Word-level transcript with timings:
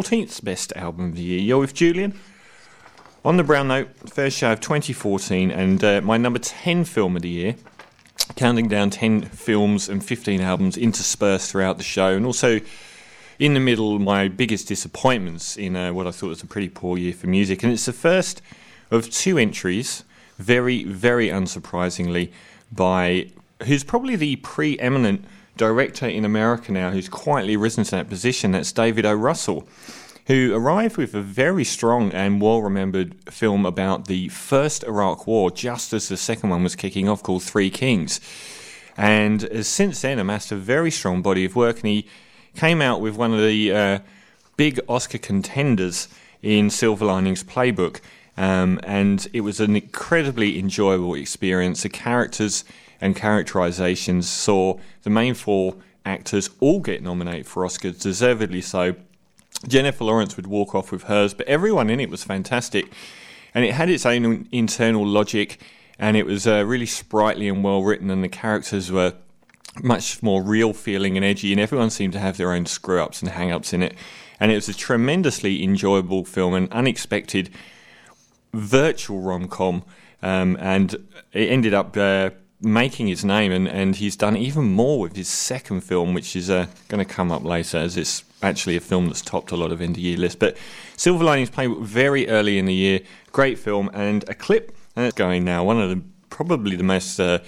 14th 0.00 0.44
best 0.44 0.72
album 0.76 1.06
of 1.06 1.16
the 1.16 1.22
year. 1.22 1.40
You're 1.40 1.58
with 1.58 1.74
Julian. 1.74 2.16
On 3.24 3.36
the 3.36 3.42
brown 3.42 3.66
note, 3.66 3.88
first 4.08 4.38
show 4.38 4.52
of 4.52 4.60
2014, 4.60 5.50
and 5.50 5.82
uh, 5.82 6.00
my 6.02 6.16
number 6.16 6.38
10 6.38 6.84
film 6.84 7.16
of 7.16 7.22
the 7.22 7.28
year, 7.28 7.56
counting 8.36 8.68
down 8.68 8.90
10 8.90 9.22
films 9.22 9.88
and 9.88 10.04
15 10.04 10.40
albums 10.40 10.76
interspersed 10.76 11.50
throughout 11.50 11.78
the 11.78 11.82
show, 11.82 12.14
and 12.14 12.24
also 12.24 12.60
in 13.40 13.54
the 13.54 13.60
middle, 13.60 13.98
my 13.98 14.28
biggest 14.28 14.68
disappointments 14.68 15.56
in 15.56 15.74
uh, 15.74 15.92
what 15.92 16.06
I 16.06 16.12
thought 16.12 16.28
was 16.28 16.44
a 16.44 16.46
pretty 16.46 16.68
poor 16.68 16.96
year 16.96 17.12
for 17.12 17.26
music. 17.26 17.64
And 17.64 17.72
it's 17.72 17.86
the 17.86 17.92
first 17.92 18.40
of 18.92 19.10
two 19.10 19.36
entries, 19.36 20.04
very, 20.36 20.84
very 20.84 21.26
unsurprisingly, 21.26 22.30
by 22.70 23.32
who's 23.64 23.82
probably 23.82 24.14
the 24.14 24.36
preeminent 24.36 25.24
director 25.58 26.06
in 26.06 26.24
America 26.24 26.72
now 26.72 26.90
who's 26.90 27.08
quietly 27.08 27.56
risen 27.56 27.84
to 27.84 27.90
that 27.90 28.08
position. 28.08 28.52
That's 28.52 28.72
David 28.72 29.04
O. 29.04 29.12
Russell, 29.12 29.68
who 30.26 30.54
arrived 30.54 30.96
with 30.96 31.14
a 31.14 31.20
very 31.20 31.64
strong 31.64 32.10
and 32.12 32.40
well 32.40 32.62
remembered 32.62 33.14
film 33.30 33.66
about 33.66 34.06
the 34.06 34.28
first 34.28 34.84
Iraq 34.84 35.26
War, 35.26 35.50
just 35.50 35.92
as 35.92 36.08
the 36.08 36.16
second 36.16 36.48
one 36.48 36.62
was 36.62 36.74
kicking 36.74 37.08
off, 37.08 37.22
called 37.22 37.42
Three 37.42 37.68
Kings. 37.68 38.20
And 38.96 39.42
has 39.42 39.68
since 39.68 40.00
then 40.00 40.18
amassed 40.18 40.50
a 40.50 40.56
very 40.56 40.90
strong 40.90 41.20
body 41.20 41.44
of 41.44 41.54
work, 41.54 41.76
and 41.76 41.86
he 41.86 42.06
came 42.56 42.80
out 42.80 43.00
with 43.00 43.16
one 43.16 43.32
of 43.34 43.40
the 43.40 43.72
uh, 43.72 43.98
big 44.56 44.80
Oscar 44.88 45.18
contenders 45.18 46.08
in 46.42 46.70
Silver 46.70 47.04
Linings 47.04 47.44
Playbook. 47.44 48.00
Um, 48.36 48.78
and 48.84 49.26
it 49.32 49.40
was 49.40 49.60
an 49.60 49.74
incredibly 49.74 50.58
enjoyable 50.58 51.14
experience. 51.14 51.82
The 51.82 51.88
characters 51.88 52.64
and 53.00 53.14
characterizations 53.14 54.28
saw 54.28 54.78
the 55.02 55.10
main 55.10 55.34
four 55.34 55.76
actors 56.04 56.50
all 56.60 56.80
get 56.80 57.02
nominated 57.02 57.46
for 57.46 57.64
Oscars, 57.64 58.00
deservedly 58.00 58.60
so. 58.60 58.94
Jennifer 59.66 60.04
Lawrence 60.04 60.36
would 60.36 60.46
walk 60.46 60.74
off 60.74 60.92
with 60.92 61.04
hers, 61.04 61.34
but 61.34 61.46
everyone 61.46 61.90
in 61.90 62.00
it 62.00 62.10
was 62.10 62.24
fantastic. 62.24 62.90
And 63.54 63.64
it 63.64 63.74
had 63.74 63.90
its 63.90 64.06
own 64.06 64.48
internal 64.52 65.06
logic, 65.06 65.60
and 65.98 66.16
it 66.16 66.26
was 66.26 66.46
uh, 66.46 66.64
really 66.64 66.86
sprightly 66.86 67.48
and 67.48 67.64
well 67.64 67.82
written, 67.82 68.10
and 68.10 68.22
the 68.22 68.28
characters 68.28 68.90
were 68.90 69.14
much 69.82 70.22
more 70.22 70.42
real 70.42 70.72
feeling 70.72 71.16
and 71.16 71.24
edgy, 71.24 71.52
and 71.52 71.60
everyone 71.60 71.90
seemed 71.90 72.12
to 72.12 72.18
have 72.18 72.36
their 72.36 72.52
own 72.52 72.66
screw 72.66 73.00
ups 73.00 73.22
and 73.22 73.32
hang 73.32 73.50
ups 73.52 73.72
in 73.72 73.82
it. 73.82 73.94
And 74.40 74.52
it 74.52 74.56
was 74.56 74.68
a 74.68 74.74
tremendously 74.74 75.64
enjoyable 75.64 76.24
film, 76.24 76.54
an 76.54 76.68
unexpected 76.70 77.50
virtual 78.52 79.20
rom 79.20 79.48
com, 79.48 79.82
um, 80.22 80.56
and 80.60 80.94
it 81.32 81.48
ended 81.48 81.74
up. 81.74 81.96
Uh, 81.96 82.30
making 82.60 83.06
his 83.06 83.24
name, 83.24 83.52
and, 83.52 83.68
and 83.68 83.96
he's 83.96 84.16
done 84.16 84.36
even 84.36 84.64
more 84.64 85.00
with 85.00 85.16
his 85.16 85.28
second 85.28 85.82
film, 85.82 86.14
which 86.14 86.34
is 86.34 86.50
uh, 86.50 86.66
going 86.88 87.04
to 87.04 87.10
come 87.10 87.30
up 87.30 87.44
later, 87.44 87.78
as 87.78 87.96
it's 87.96 88.24
actually 88.42 88.76
a 88.76 88.80
film 88.80 89.06
that's 89.06 89.22
topped 89.22 89.50
a 89.50 89.56
lot 89.56 89.72
of 89.72 89.80
of 89.80 89.98
year 89.98 90.16
lists. 90.16 90.36
But 90.36 90.56
Silver 90.96 91.24
Linings 91.24 91.50
Playbook 91.50 91.82
very 91.82 92.28
early 92.28 92.58
in 92.58 92.66
the 92.66 92.74
year, 92.74 93.00
great 93.32 93.58
film, 93.58 93.90
and 93.94 94.28
a 94.28 94.34
clip, 94.34 94.76
and 94.96 95.06
it's 95.06 95.14
going 95.14 95.44
now. 95.44 95.64
One 95.64 95.80
of 95.80 95.90
the 95.90 96.02
probably 96.30 96.76
the 96.76 96.84
most 96.84 97.18
uh, 97.18 97.38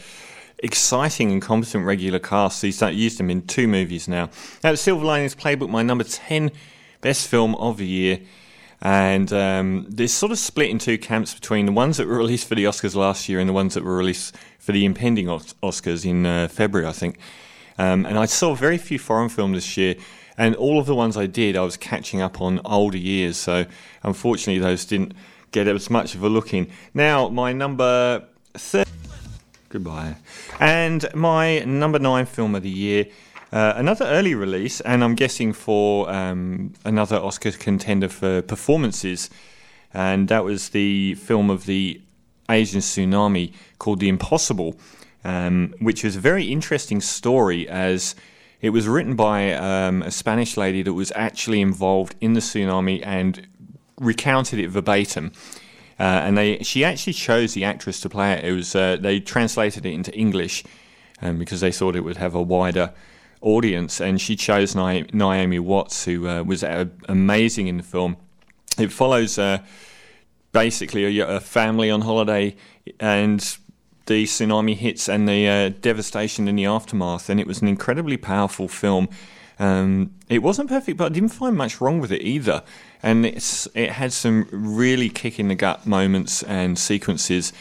exciting 0.59 1.33
and 1.33 1.43
competent 1.43 1.85
regular 1.85 2.19
casts. 2.19 2.61
He's 2.61 2.81
used 2.95 3.21
him 3.21 3.31
in 3.31 3.47
two 3.47 3.69
movies 3.69 4.09
now. 4.09 4.31
Now, 4.63 4.75
Silver 4.75 5.05
Linings 5.05 5.35
Playbook, 5.35 5.69
my 5.69 5.83
number 5.83 6.05
10 6.05 6.51
best 7.01 7.29
film 7.29 7.55
of 7.57 7.79
the 7.79 7.87
year. 7.87 8.21
And 8.83 9.33
um, 9.33 9.87
there's 9.89 10.13
sort 10.13 10.33
of 10.33 10.39
split 10.39 10.71
in 10.71 10.79
two 10.79 10.97
camps 10.97 11.35
between 11.35 11.67
the 11.67 11.73
ones 11.73 11.99
that 11.99 12.07
were 12.07 12.17
released 12.19 12.49
for 12.49 12.55
the 12.55 12.65
Oscars 12.65 12.95
last 12.95 13.29
year 13.29 13.39
and 13.39 13.49
the 13.49 13.53
ones 13.53 13.75
that 13.75 13.85
were 13.85 13.97
released 13.97 14.35
for 14.59 14.73
the 14.73 14.85
impending 14.85 15.27
Oscars 15.27 16.05
in 16.05 16.25
uh, 16.27 16.49
February, 16.49 16.89
I 16.89 16.93
think. 16.93 17.19
Um, 17.79 18.05
and 18.05 18.19
I 18.19 18.27
saw 18.27 18.55
very 18.55 18.79
few 18.79 18.99
foreign 18.99 19.31
films 19.31 19.57
this 19.57 19.77
year, 19.77 19.95
and 20.37 20.55
all 20.57 20.79
of 20.79 20.87
the 20.87 20.95
ones 20.95 21.17
I 21.17 21.27
did, 21.27 21.57
I 21.57 21.63
was 21.63 21.77
catching 21.77 22.21
up 22.21 22.41
on 22.41 22.61
older 22.65 22.99
years. 22.99 23.37
So 23.37 23.67
unfortunately, 24.03 24.61
those 24.61 24.85
didn't 24.85 25.15
get 25.51 25.67
as 25.67 25.91
much 25.91 26.15
of 26.15 26.23
a 26.23 26.29
look 26.29 26.53
in. 26.55 26.69
Now, 26.95 27.29
my 27.29 27.53
number 27.53 28.25
third. 28.55 28.87
Goodbye. 29.69 30.17
And 30.59 31.07
my 31.15 31.61
number 31.61 31.99
nine 31.99 32.27
film 32.27 32.55
of 32.55 32.63
the 32.63 32.71
year 32.71 33.07
uh, 33.53 33.75
another 33.77 34.05
early 34.07 34.35
release, 34.35 34.81
and 34.83 35.03
I'm 35.03 35.15
guessing 35.15 35.53
for 35.53 36.09
um, 36.11 36.73
another 36.85 37.17
Oscar 37.17 37.51
contender 37.51 38.09
for 38.09 38.43
performances, 38.43 39.29
and 39.93 40.29
that 40.29 40.45
was 40.45 40.69
the 40.69 41.15
film 41.15 41.51
of 41.51 41.67
the 41.67 42.01
Asian 42.49 42.81
tsunami 42.81 43.53
called 43.79 44.01
The 44.01 44.09
Impossible, 44.09 44.79
um, 45.25 45.75
which 45.81 46.05
is 46.05 46.17
a 46.17 46.21
very 46.21 46.45
interesting 46.45 47.01
story 47.01 47.69
as 47.69 48.15
it 48.61 48.71
was 48.71 48.87
written 48.87 49.17
by 49.17 49.53
um, 49.55 50.03
a 50.03 50.11
Spanish 50.11 50.57
lady 50.57 50.83
that 50.83 50.93
was 50.93 51.13
actually 51.17 51.61
involved 51.61 52.15
in 52.21 52.35
the 52.35 52.41
tsunami 52.41 53.05
and 53.05 53.49
recounted 53.99 54.59
it 54.59 54.69
verbatim. 54.69 55.33
Uh, 55.99 56.03
and 56.03 56.39
they, 56.39 56.59
she 56.59 56.85
actually 56.85 57.13
chose 57.13 57.55
the 57.55 57.65
actress 57.65 58.01
to 58.01 58.09
play 58.09 58.33
it. 58.33 58.45
It 58.45 58.53
was 58.53 58.75
uh, 58.75 58.97
they 58.97 59.21
translated 59.21 59.85
it 59.85 59.93
into 59.93 60.15
English 60.15 60.65
um, 61.21 61.39
because 61.39 61.61
they 61.61 61.73
thought 61.73 61.97
it 61.97 62.05
would 62.05 62.17
have 62.17 62.35
a 62.35 62.43
wider 62.43 62.93
audience, 63.41 64.01
and 64.01 64.21
she 64.21 64.37
chose 64.37 64.75
Naomi 64.75 65.59
Watts, 65.59 66.05
who 66.05 66.29
uh, 66.29 66.43
was 66.43 66.63
uh, 66.63 66.87
amazing 67.09 67.67
in 67.67 67.77
the 67.79 67.83
film. 67.83 68.17
It 68.79 68.93
follows 68.93 69.39
uh, 69.39 69.59
basically 70.53 71.19
a, 71.19 71.37
a, 71.37 71.41
family 71.41 71.91
on 71.91 72.03
holiday, 72.03 72.57
and 72.99 73.41
the 74.07 74.25
tsunami 74.25 74.77
hits 74.77 75.09
and 75.09 75.29
the 75.29 75.49
uh, 75.49 75.69
devastation 75.81 76.49
in 76.49 76.57
the 76.57 76.67
aftermath, 76.67 77.31
and 77.31 77.41
it 77.41 77.47
was 77.47 77.63
an 77.63 77.69
incredibly 77.69 78.17
powerful 78.17 78.69
film. 78.69 79.09
Um, 79.59 80.15
it 80.31 80.43
wasn't 80.43 80.71
perfect, 80.71 80.97
but 80.97 81.07
I 81.07 81.09
didn't 81.11 81.29
find 81.29 81.55
much 81.55 81.83
wrong 81.83 82.01
with 82.01 82.11
it 82.11 82.23
either. 82.23 82.63
And 83.03 83.27
it 83.27 83.91
had 83.91 84.13
some 84.13 84.49
really 84.51 85.11
kick 85.11 85.39
in 85.39 85.49
the 85.49 85.55
gut 85.55 85.87
moments 85.87 86.43
and 86.43 86.79
sequences. 86.79 87.53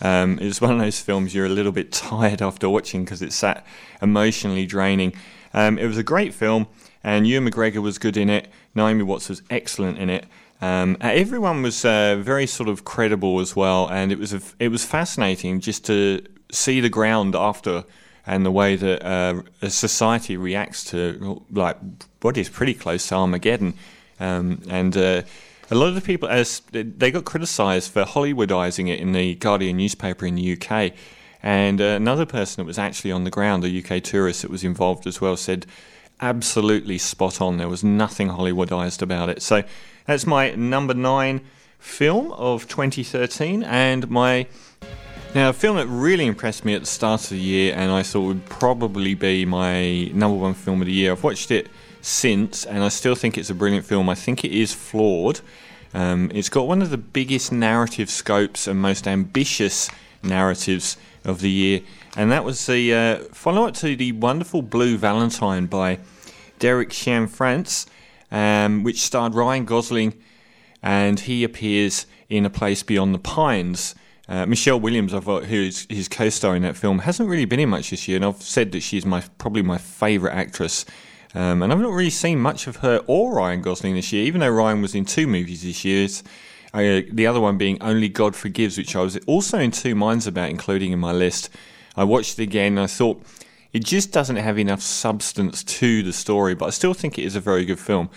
Um, 0.00 0.38
it's 0.40 0.60
one 0.60 0.72
of 0.72 0.78
those 0.78 1.00
films 1.00 1.34
you're 1.34 1.46
a 1.46 1.50
little 1.50 1.72
bit 1.72 1.92
tired 1.92 2.42
after 2.42 2.68
watching 2.68 3.04
because 3.04 3.22
it's 3.22 3.40
that 3.40 3.66
emotionally 4.02 4.66
draining. 4.66 5.14
Um, 5.54 5.78
it 5.78 5.86
was 5.86 5.98
a 5.98 6.02
great 6.02 6.34
film, 6.34 6.66
and 7.02 7.26
Ewan 7.26 7.50
McGregor 7.50 7.82
was 7.82 7.98
good 7.98 8.16
in 8.16 8.28
it. 8.28 8.48
Naomi 8.74 9.02
Watts 9.02 9.28
was 9.28 9.42
excellent 9.48 9.98
in 9.98 10.10
it. 10.10 10.26
Um, 10.60 10.96
everyone 11.00 11.62
was 11.62 11.84
uh, 11.84 12.16
very 12.16 12.46
sort 12.46 12.68
of 12.68 12.84
credible 12.84 13.40
as 13.40 13.54
well, 13.54 13.88
and 13.88 14.10
it 14.10 14.18
was 14.18 14.32
a, 14.32 14.40
it 14.58 14.68
was 14.68 14.84
fascinating 14.84 15.60
just 15.60 15.84
to 15.86 16.24
see 16.50 16.80
the 16.80 16.88
ground 16.88 17.34
after 17.34 17.84
and 18.26 18.44
the 18.44 18.50
way 18.50 18.74
that 18.76 19.06
uh, 19.06 19.42
a 19.62 19.70
society 19.70 20.36
reacts 20.36 20.84
to 20.84 21.42
like 21.52 21.76
what 22.22 22.36
is 22.36 22.48
pretty 22.48 22.74
close 22.74 23.06
to 23.08 23.14
Armageddon, 23.14 23.74
um, 24.18 24.60
and 24.68 24.96
uh, 24.96 25.22
a 25.70 25.74
lot 25.74 25.88
of 25.88 25.94
the 25.94 26.00
people 26.00 26.28
as 26.28 26.60
they 26.70 27.10
got 27.10 27.24
criticised 27.24 27.90
for 27.90 28.04
Hollywoodising 28.04 28.88
it 28.88 29.00
in 29.00 29.12
the 29.12 29.34
Guardian 29.36 29.76
newspaper 29.76 30.26
in 30.26 30.36
the 30.36 30.52
UK. 30.52 30.92
And 31.42 31.80
uh, 31.80 31.84
another 31.84 32.26
person 32.26 32.62
that 32.62 32.66
was 32.66 32.78
actually 32.78 33.12
on 33.12 33.24
the 33.24 33.30
ground, 33.30 33.64
a 33.64 33.82
UK 33.82 34.02
tourist 34.02 34.42
that 34.42 34.50
was 34.50 34.64
involved 34.64 35.06
as 35.06 35.20
well, 35.20 35.36
said 35.36 35.66
absolutely 36.20 36.98
spot 36.98 37.40
on. 37.40 37.58
There 37.58 37.68
was 37.68 37.84
nothing 37.84 38.28
Hollywoodised 38.28 39.02
about 39.02 39.28
it. 39.28 39.42
So 39.42 39.62
that's 40.06 40.26
my 40.26 40.54
number 40.54 40.94
nine 40.94 41.42
film 41.78 42.32
of 42.32 42.68
2013, 42.68 43.62
and 43.62 44.08
my 44.10 44.46
now 45.34 45.50
a 45.50 45.52
film 45.52 45.76
that 45.76 45.86
really 45.86 46.26
impressed 46.26 46.64
me 46.64 46.74
at 46.74 46.80
the 46.80 46.86
start 46.86 47.22
of 47.24 47.30
the 47.30 47.38
year, 47.38 47.74
and 47.76 47.92
I 47.92 48.02
thought 48.02 48.22
would 48.22 48.46
probably 48.46 49.14
be 49.14 49.44
my 49.44 50.04
number 50.14 50.38
one 50.38 50.54
film 50.54 50.80
of 50.80 50.86
the 50.86 50.92
year. 50.92 51.12
I've 51.12 51.22
watched 51.22 51.50
it 51.50 51.68
since, 52.06 52.64
and 52.64 52.84
I 52.84 52.88
still 52.88 53.16
think 53.16 53.36
it's 53.36 53.50
a 53.50 53.54
brilliant 53.54 53.84
film. 53.84 54.08
I 54.08 54.14
think 54.14 54.44
it 54.44 54.52
is 54.52 54.72
flawed. 54.72 55.40
Um, 55.92 56.30
it's 56.32 56.48
got 56.48 56.68
one 56.68 56.80
of 56.80 56.90
the 56.90 56.98
biggest 56.98 57.50
narrative 57.50 58.10
scopes 58.10 58.68
and 58.68 58.80
most 58.80 59.08
ambitious 59.08 59.90
narratives 60.22 60.96
of 61.24 61.40
the 61.40 61.50
year, 61.50 61.80
and 62.16 62.30
that 62.30 62.44
was 62.44 62.64
the 62.66 62.94
uh, 62.94 63.18
follow 63.32 63.66
up 63.66 63.74
to 63.74 63.96
the 63.96 64.12
wonderful 64.12 64.62
Blue 64.62 64.96
Valentine 64.96 65.66
by 65.66 65.98
Derek 66.60 66.90
Cianfrance, 66.90 67.86
um, 68.30 68.84
which 68.84 69.00
starred 69.00 69.34
Ryan 69.34 69.64
Gosling, 69.64 70.14
and 70.82 71.18
he 71.20 71.42
appears 71.42 72.06
in 72.28 72.44
A 72.46 72.50
Place 72.50 72.82
Beyond 72.82 73.14
the 73.14 73.18
Pines. 73.18 73.94
Uh, 74.28 74.46
Michelle 74.46 74.78
Williams, 74.80 75.14
I've, 75.14 75.24
who's 75.24 75.86
his 75.88 76.08
co-star 76.08 76.56
in 76.56 76.62
that 76.62 76.76
film, 76.76 77.00
hasn't 77.00 77.28
really 77.28 77.44
been 77.44 77.60
in 77.60 77.68
much 77.68 77.90
this 77.90 78.06
year, 78.06 78.16
and 78.16 78.24
I've 78.24 78.42
said 78.42 78.72
that 78.72 78.80
she's 78.80 79.04
my 79.04 79.24
probably 79.38 79.62
my 79.62 79.78
favourite 79.78 80.34
actress. 80.34 80.84
Um, 81.36 81.62
and 81.62 81.70
I've 81.70 81.80
not 81.80 81.92
really 81.92 82.08
seen 82.08 82.40
much 82.40 82.66
of 82.66 82.76
her 82.76 83.02
or 83.06 83.34
Ryan 83.34 83.60
Gosling 83.60 83.94
this 83.94 84.10
year, 84.10 84.24
even 84.24 84.40
though 84.40 84.48
Ryan 84.48 84.80
was 84.80 84.94
in 84.94 85.04
two 85.04 85.26
movies 85.26 85.62
this 85.62 85.84
year. 85.84 86.08
Uh, 86.72 87.02
the 87.12 87.26
other 87.26 87.40
one 87.40 87.58
being 87.58 87.76
Only 87.82 88.08
God 88.08 88.34
Forgives, 88.34 88.78
which 88.78 88.96
I 88.96 89.02
was 89.02 89.18
also 89.26 89.58
in 89.58 89.70
two 89.70 89.94
minds 89.94 90.26
about 90.26 90.48
including 90.48 90.92
in 90.92 90.98
my 90.98 91.12
list. 91.12 91.50
I 91.94 92.04
watched 92.04 92.38
it 92.38 92.42
again 92.42 92.78
and 92.78 92.80
I 92.80 92.86
thought 92.86 93.22
it 93.74 93.84
just 93.84 94.12
doesn't 94.12 94.36
have 94.36 94.58
enough 94.58 94.80
substance 94.80 95.62
to 95.62 96.02
the 96.02 96.12
story, 96.14 96.54
but 96.54 96.66
I 96.66 96.70
still 96.70 96.94
think 96.94 97.18
it 97.18 97.24
is 97.24 97.36
a 97.36 97.40
very 97.40 97.66
good 97.66 97.78
film. 97.78 98.08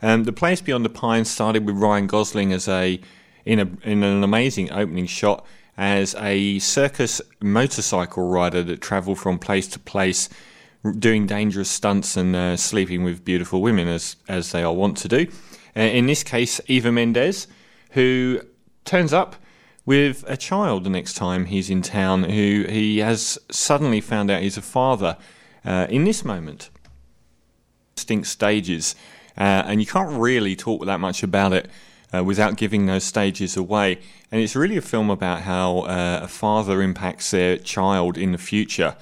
Um, 0.00 0.22
the 0.22 0.32
Place 0.32 0.60
Beyond 0.60 0.84
the 0.84 0.90
Pines 0.90 1.28
started 1.28 1.66
with 1.66 1.76
Ryan 1.76 2.06
Gosling 2.06 2.52
as 2.52 2.68
a 2.68 3.00
in 3.44 3.58
a 3.58 3.68
in 3.82 4.04
an 4.04 4.22
amazing 4.22 4.70
opening 4.70 5.06
shot 5.06 5.44
as 5.76 6.14
a 6.16 6.60
circus 6.60 7.20
motorcycle 7.40 8.28
rider 8.28 8.62
that 8.62 8.80
travelled 8.80 9.18
from 9.18 9.40
place 9.40 9.66
to 9.68 9.80
place, 9.80 10.28
doing 10.98 11.26
dangerous 11.26 11.68
stunts 11.68 12.16
and 12.16 12.34
uh, 12.34 12.56
sleeping 12.56 13.04
with 13.04 13.24
beautiful 13.24 13.60
women 13.60 13.88
as 13.88 14.16
as 14.28 14.52
they 14.52 14.62
all 14.62 14.76
want 14.76 14.96
to 14.98 15.08
do. 15.08 15.26
Uh, 15.76 15.80
in 15.80 16.06
this 16.06 16.22
case, 16.22 16.60
Eva 16.66 16.90
Mendes, 16.92 17.46
who 17.90 18.40
turns 18.84 19.12
up 19.12 19.36
with 19.84 20.24
a 20.26 20.36
child 20.36 20.84
the 20.84 20.90
next 20.90 21.14
time 21.14 21.46
he's 21.46 21.70
in 21.70 21.82
town, 21.82 22.24
who 22.24 22.66
he 22.68 22.98
has 22.98 23.38
suddenly 23.50 24.00
found 24.00 24.30
out 24.30 24.42
he's 24.42 24.56
a 24.56 24.62
father 24.62 25.16
uh, 25.64 25.86
in 25.88 26.04
this 26.04 26.24
moment. 26.24 26.70
Distinct 27.94 28.26
stages, 28.26 28.94
uh, 29.36 29.64
and 29.66 29.80
you 29.80 29.86
can't 29.86 30.18
really 30.18 30.54
talk 30.54 30.84
that 30.84 31.00
much 31.00 31.22
about 31.22 31.52
it 31.52 31.68
uh, 32.14 32.22
without 32.22 32.56
giving 32.56 32.86
those 32.86 33.04
stages 33.04 33.56
away. 33.56 33.98
And 34.30 34.40
it's 34.40 34.54
really 34.54 34.76
a 34.76 34.82
film 34.82 35.10
about 35.10 35.42
how 35.42 35.80
uh, 35.80 36.20
a 36.22 36.28
father 36.28 36.82
impacts 36.82 37.30
their 37.30 37.56
child 37.56 38.16
in 38.16 38.32
the 38.32 38.38
future 38.38 38.96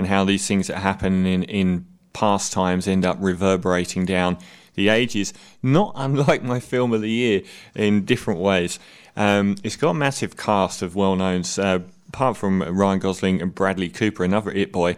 and 0.00 0.08
how 0.08 0.24
these 0.24 0.48
things 0.48 0.68
that 0.68 0.78
happen 0.78 1.26
in, 1.26 1.42
in 1.42 1.84
past 2.14 2.54
times 2.54 2.88
end 2.88 3.04
up 3.04 3.18
reverberating 3.20 4.06
down 4.06 4.38
the 4.74 4.88
ages, 4.88 5.34
not 5.62 5.92
unlike 5.94 6.42
my 6.42 6.58
film 6.58 6.94
of 6.94 7.02
the 7.02 7.10
year 7.10 7.42
in 7.74 8.06
different 8.06 8.40
ways. 8.40 8.78
Um, 9.14 9.56
it's 9.62 9.76
got 9.76 9.90
a 9.90 9.94
massive 9.94 10.38
cast 10.38 10.80
of 10.80 10.96
well 10.96 11.16
knowns, 11.16 11.58
uh, 11.58 11.80
apart 12.08 12.38
from 12.38 12.62
Ryan 12.62 12.98
Gosling 12.98 13.42
and 13.42 13.54
Bradley 13.54 13.90
Cooper, 13.90 14.24
another 14.24 14.50
It 14.52 14.72
Boy, 14.72 14.96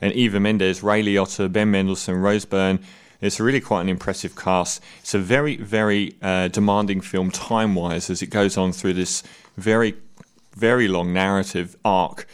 and 0.00 0.12
Eva 0.12 0.38
Mendes, 0.38 0.84
Ray 0.84 1.02
Liotta, 1.02 1.50
Ben 1.50 1.72
Mendelsohn, 1.72 2.14
Rose 2.14 2.44
Byrne. 2.44 2.78
It's 3.20 3.40
really 3.40 3.60
quite 3.60 3.80
an 3.80 3.88
impressive 3.88 4.36
cast. 4.36 4.80
It's 5.00 5.14
a 5.14 5.18
very, 5.18 5.56
very 5.56 6.14
uh, 6.22 6.46
demanding 6.46 7.00
film 7.00 7.32
time 7.32 7.74
wise 7.74 8.08
as 8.08 8.22
it 8.22 8.28
goes 8.28 8.56
on 8.56 8.70
through 8.70 8.94
this 8.94 9.24
very, 9.56 9.96
very 10.52 10.86
long 10.86 11.12
narrative 11.12 11.74
arc. 11.84 12.28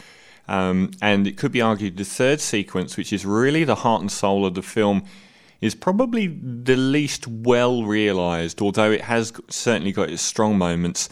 Um, 0.47 0.91
and 1.01 1.27
it 1.27 1.37
could 1.37 1.51
be 1.51 1.61
argued 1.61 1.97
the 1.97 2.03
third 2.03 2.41
sequence, 2.41 2.97
which 2.97 3.13
is 3.13 3.25
really 3.25 3.63
the 3.63 3.75
heart 3.75 4.01
and 4.01 4.11
soul 4.11 4.45
of 4.45 4.55
the 4.55 4.61
film, 4.61 5.03
is 5.61 5.75
probably 5.75 6.27
the 6.27 6.75
least 6.75 7.27
well 7.27 7.83
realised, 7.83 8.61
although 8.61 8.91
it 8.91 9.01
has 9.01 9.31
certainly 9.49 9.91
got 9.91 10.09
its 10.09 10.21
strong 10.21 10.57
moments. 10.57 11.07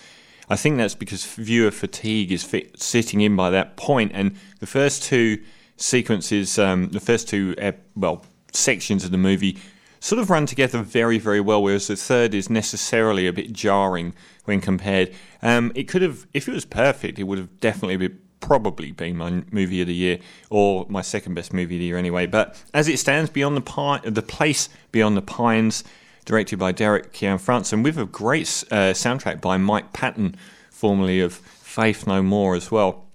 I 0.49 0.55
think 0.55 0.77
that's 0.77 0.95
because 0.95 1.25
viewer 1.25 1.71
fatigue 1.71 2.31
is 2.31 2.43
fit, 2.43 2.81
sitting 2.81 3.21
in 3.21 3.35
by 3.35 3.51
that 3.51 3.77
point. 3.77 4.11
point, 4.11 4.11
and 4.13 4.35
the 4.59 4.65
first 4.65 5.03
two 5.03 5.41
sequences, 5.77 6.57
um, 6.59 6.89
the 6.89 6.99
first 6.99 7.29
two, 7.29 7.55
well, 7.95 8.25
sections 8.51 9.05
of 9.05 9.11
the 9.11 9.17
movie 9.17 9.57
sort 9.99 10.19
of 10.19 10.29
run 10.29 10.45
together 10.45 10.81
very, 10.81 11.17
very 11.17 11.41
well, 11.41 11.61
whereas 11.61 11.87
the 11.87 11.95
third 11.95 12.33
is 12.33 12.49
necessarily 12.49 13.27
a 13.27 13.33
bit 13.33 13.53
jarring 13.53 14.13
when 14.45 14.61
compared. 14.61 15.13
Um, 15.41 15.71
it 15.75 15.83
could 15.83 16.01
have, 16.01 16.25
if 16.33 16.47
it 16.47 16.53
was 16.53 16.65
perfect, 16.65 17.19
it 17.19 17.23
would 17.23 17.37
have 17.37 17.59
definitely 17.59 17.97
been 17.97 18.19
probably 18.39 18.91
be 18.91 19.13
my 19.13 19.43
movie 19.51 19.81
of 19.81 19.87
the 19.87 19.93
year 19.93 20.19
or 20.49 20.85
my 20.89 21.01
second 21.01 21.33
best 21.33 21.53
movie 21.53 21.75
of 21.75 21.79
the 21.79 21.85
year 21.85 21.97
anyway. 21.97 22.25
But 22.25 22.61
as 22.73 22.87
it 22.87 22.99
stands, 22.99 23.29
Beyond 23.29 23.57
the 23.57 23.61
Pine, 23.61 24.01
the 24.03 24.21
place 24.21 24.69
Beyond 24.91 25.17
the 25.17 25.21
Pines, 25.21 25.83
directed 26.25 26.59
by 26.59 26.71
Derek 26.71 27.13
Cianfrance, 27.13 27.73
and 27.73 27.83
with 27.83 27.97
a 27.97 28.05
great 28.05 28.63
uh, 28.71 28.93
soundtrack 28.93 29.41
by 29.41 29.57
Mike 29.57 29.93
Patton, 29.93 30.35
formerly 30.69 31.19
of 31.19 31.33
Faith 31.33 32.07
No 32.07 32.21
More 32.21 32.55
as 32.55 32.71
well. 32.71 33.05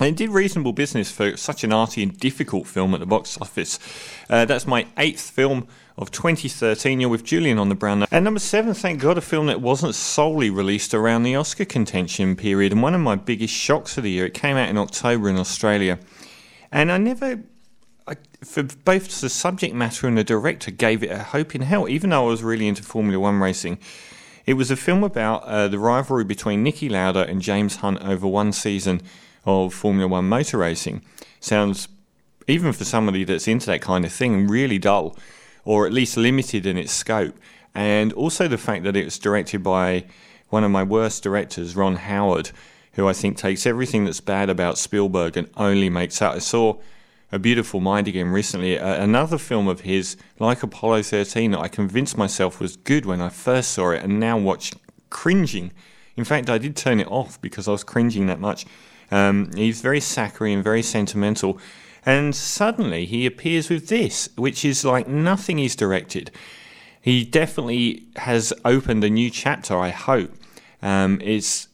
And 0.00 0.08
it 0.08 0.16
did 0.16 0.30
reasonable 0.30 0.72
business 0.72 1.10
for 1.10 1.36
such 1.36 1.64
an 1.64 1.72
arty 1.72 2.02
and 2.02 2.18
difficult 2.18 2.66
film 2.66 2.94
at 2.94 3.00
the 3.00 3.06
box 3.06 3.38
office. 3.40 3.78
Uh, 4.28 4.44
that's 4.44 4.66
my 4.66 4.86
eighth 4.96 5.30
film 5.30 5.68
of 5.96 6.10
2013. 6.10 7.00
You're 7.00 7.10
with 7.10 7.24
Julian 7.24 7.58
on 7.58 7.68
the 7.68 7.74
brown. 7.74 8.04
And 8.10 8.24
number 8.24 8.40
seven, 8.40 8.74
thank 8.74 9.00
God, 9.00 9.18
a 9.18 9.20
film 9.20 9.46
that 9.46 9.60
wasn't 9.60 9.94
solely 9.94 10.50
released 10.50 10.94
around 10.94 11.22
the 11.22 11.36
Oscar 11.36 11.64
contention 11.64 12.36
period. 12.36 12.72
And 12.72 12.82
one 12.82 12.94
of 12.94 13.00
my 13.00 13.16
biggest 13.16 13.54
shocks 13.54 13.96
of 13.96 14.04
the 14.04 14.10
year, 14.10 14.26
it 14.26 14.34
came 14.34 14.56
out 14.56 14.68
in 14.68 14.78
October 14.78 15.28
in 15.28 15.36
Australia. 15.36 15.98
And 16.70 16.90
I 16.90 16.98
never, 16.98 17.42
I, 18.06 18.16
for 18.42 18.62
both 18.62 19.20
the 19.20 19.28
subject 19.28 19.74
matter 19.74 20.06
and 20.06 20.16
the 20.16 20.24
director, 20.24 20.70
gave 20.70 21.02
it 21.02 21.10
a 21.10 21.22
hope 21.22 21.54
in 21.54 21.62
hell, 21.62 21.88
even 21.88 22.10
though 22.10 22.26
I 22.26 22.30
was 22.30 22.42
really 22.42 22.68
into 22.68 22.82
Formula 22.82 23.20
One 23.20 23.40
racing. 23.40 23.78
It 24.44 24.54
was 24.54 24.70
a 24.70 24.76
film 24.76 25.04
about 25.04 25.44
uh, 25.44 25.68
the 25.68 25.78
rivalry 25.78 26.24
between 26.24 26.64
Niki 26.64 26.90
Lauda 26.90 27.26
and 27.26 27.40
James 27.40 27.76
Hunt 27.76 28.02
over 28.02 28.26
one 28.26 28.52
season 28.52 29.00
of 29.44 29.72
Formula 29.72 30.08
One 30.08 30.28
motor 30.28 30.58
racing. 30.58 31.02
Sounds, 31.38 31.86
even 32.48 32.72
for 32.72 32.84
somebody 32.84 33.22
that's 33.24 33.46
into 33.46 33.66
that 33.66 33.82
kind 33.82 34.04
of 34.04 34.12
thing, 34.12 34.48
really 34.48 34.78
dull 34.78 35.16
or 35.64 35.86
at 35.86 35.92
least 35.92 36.16
limited 36.16 36.66
in 36.66 36.76
its 36.76 36.92
scope. 36.92 37.36
And 37.74 38.12
also 38.12 38.48
the 38.48 38.58
fact 38.58 38.84
that 38.84 38.96
it 38.96 39.04
was 39.04 39.18
directed 39.18 39.62
by 39.62 40.04
one 40.50 40.64
of 40.64 40.70
my 40.70 40.82
worst 40.82 41.22
directors, 41.22 41.74
Ron 41.74 41.96
Howard, 41.96 42.50
who 42.94 43.08
I 43.08 43.12
think 43.12 43.36
takes 43.38 43.66
everything 43.66 44.04
that's 44.04 44.20
bad 44.20 44.50
about 44.50 44.76
Spielberg 44.76 45.36
and 45.36 45.48
only 45.56 45.88
makes 45.88 46.20
out. 46.20 46.34
I 46.34 46.40
saw 46.40 46.78
A 47.30 47.38
Beautiful 47.38 47.80
Mind 47.80 48.06
again 48.06 48.28
recently, 48.28 48.76
another 48.76 49.38
film 49.38 49.66
of 49.66 49.80
his, 49.80 50.16
like 50.38 50.62
Apollo 50.62 51.02
13, 51.04 51.52
that 51.52 51.60
I 51.60 51.68
convinced 51.68 52.18
myself 52.18 52.60
was 52.60 52.76
good 52.76 53.06
when 53.06 53.22
I 53.22 53.30
first 53.30 53.72
saw 53.72 53.92
it 53.92 54.02
and 54.02 54.20
now 54.20 54.36
watch 54.36 54.74
cringing. 55.08 55.72
In 56.16 56.24
fact, 56.24 56.50
I 56.50 56.58
did 56.58 56.76
turn 56.76 57.00
it 57.00 57.10
off 57.10 57.40
because 57.40 57.66
I 57.66 57.72
was 57.72 57.84
cringing 57.84 58.26
that 58.26 58.40
much. 58.40 58.66
Um, 59.10 59.50
he's 59.54 59.80
very 59.80 60.00
saccharine, 60.00 60.56
and 60.56 60.64
very 60.64 60.82
sentimental, 60.82 61.58
and 62.04 62.34
suddenly 62.34 63.04
he 63.06 63.26
appears 63.26 63.68
with 63.68 63.88
this, 63.88 64.28
which 64.36 64.64
is 64.64 64.84
like 64.84 65.06
nothing 65.06 65.58
he's 65.58 65.76
directed. 65.76 66.30
He 67.00 67.24
definitely 67.24 68.06
has 68.16 68.52
opened 68.64 69.04
a 69.04 69.10
new 69.10 69.30
chapter, 69.30 69.76
I 69.76 69.90
hope. 69.90 70.32
Um, 70.80 71.20
it's 71.22 71.68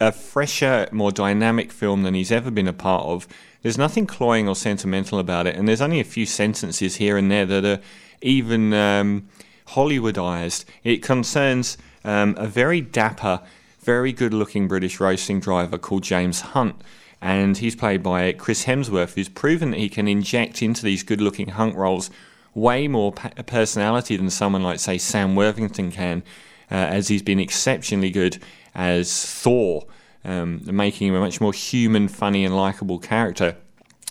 a 0.00 0.12
fresher, 0.12 0.88
more 0.92 1.12
dynamic 1.12 1.72
film 1.72 2.02
than 2.02 2.14
he's 2.14 2.32
ever 2.32 2.50
been 2.50 2.68
a 2.68 2.72
part 2.72 3.04
of. 3.04 3.26
There's 3.62 3.78
nothing 3.78 4.06
cloying 4.06 4.48
or 4.48 4.54
sentimental 4.54 5.18
about 5.18 5.46
it, 5.46 5.56
and 5.56 5.66
there's 5.66 5.80
only 5.80 6.00
a 6.00 6.04
few 6.04 6.26
sentences 6.26 6.96
here 6.96 7.16
and 7.16 7.30
there 7.30 7.46
that 7.46 7.64
are 7.64 7.80
even 8.20 8.74
um, 8.74 9.28
Hollywoodized. 9.68 10.64
It 10.82 11.02
concerns 11.02 11.78
um, 12.04 12.34
a 12.38 12.46
very 12.46 12.82
dapper, 12.82 13.40
very 13.80 14.12
good 14.12 14.34
looking 14.34 14.68
British 14.68 15.00
racing 15.00 15.40
driver 15.40 15.78
called 15.78 16.02
James 16.02 16.40
Hunt 16.40 16.76
and 17.24 17.56
he's 17.56 17.74
played 17.74 18.02
by 18.02 18.32
Chris 18.32 18.66
Hemsworth, 18.66 19.14
who's 19.14 19.30
proven 19.30 19.70
that 19.70 19.80
he 19.80 19.88
can 19.88 20.06
inject 20.06 20.60
into 20.60 20.82
these 20.82 21.02
good-looking 21.02 21.48
hunk 21.48 21.74
roles 21.74 22.10
way 22.52 22.86
more 22.86 23.12
personality 23.12 24.18
than 24.18 24.28
someone 24.28 24.62
like, 24.62 24.78
say, 24.78 24.98
Sam 24.98 25.34
Worthington 25.34 25.90
can, 25.90 26.22
uh, 26.70 26.74
as 26.74 27.08
he's 27.08 27.22
been 27.22 27.40
exceptionally 27.40 28.10
good 28.10 28.42
as 28.74 29.24
Thor, 29.24 29.86
um, 30.22 30.60
making 30.66 31.08
him 31.08 31.14
a 31.14 31.20
much 31.20 31.40
more 31.40 31.54
human, 31.54 32.08
funny, 32.08 32.44
and 32.44 32.54
likable 32.54 32.98
character. 32.98 33.56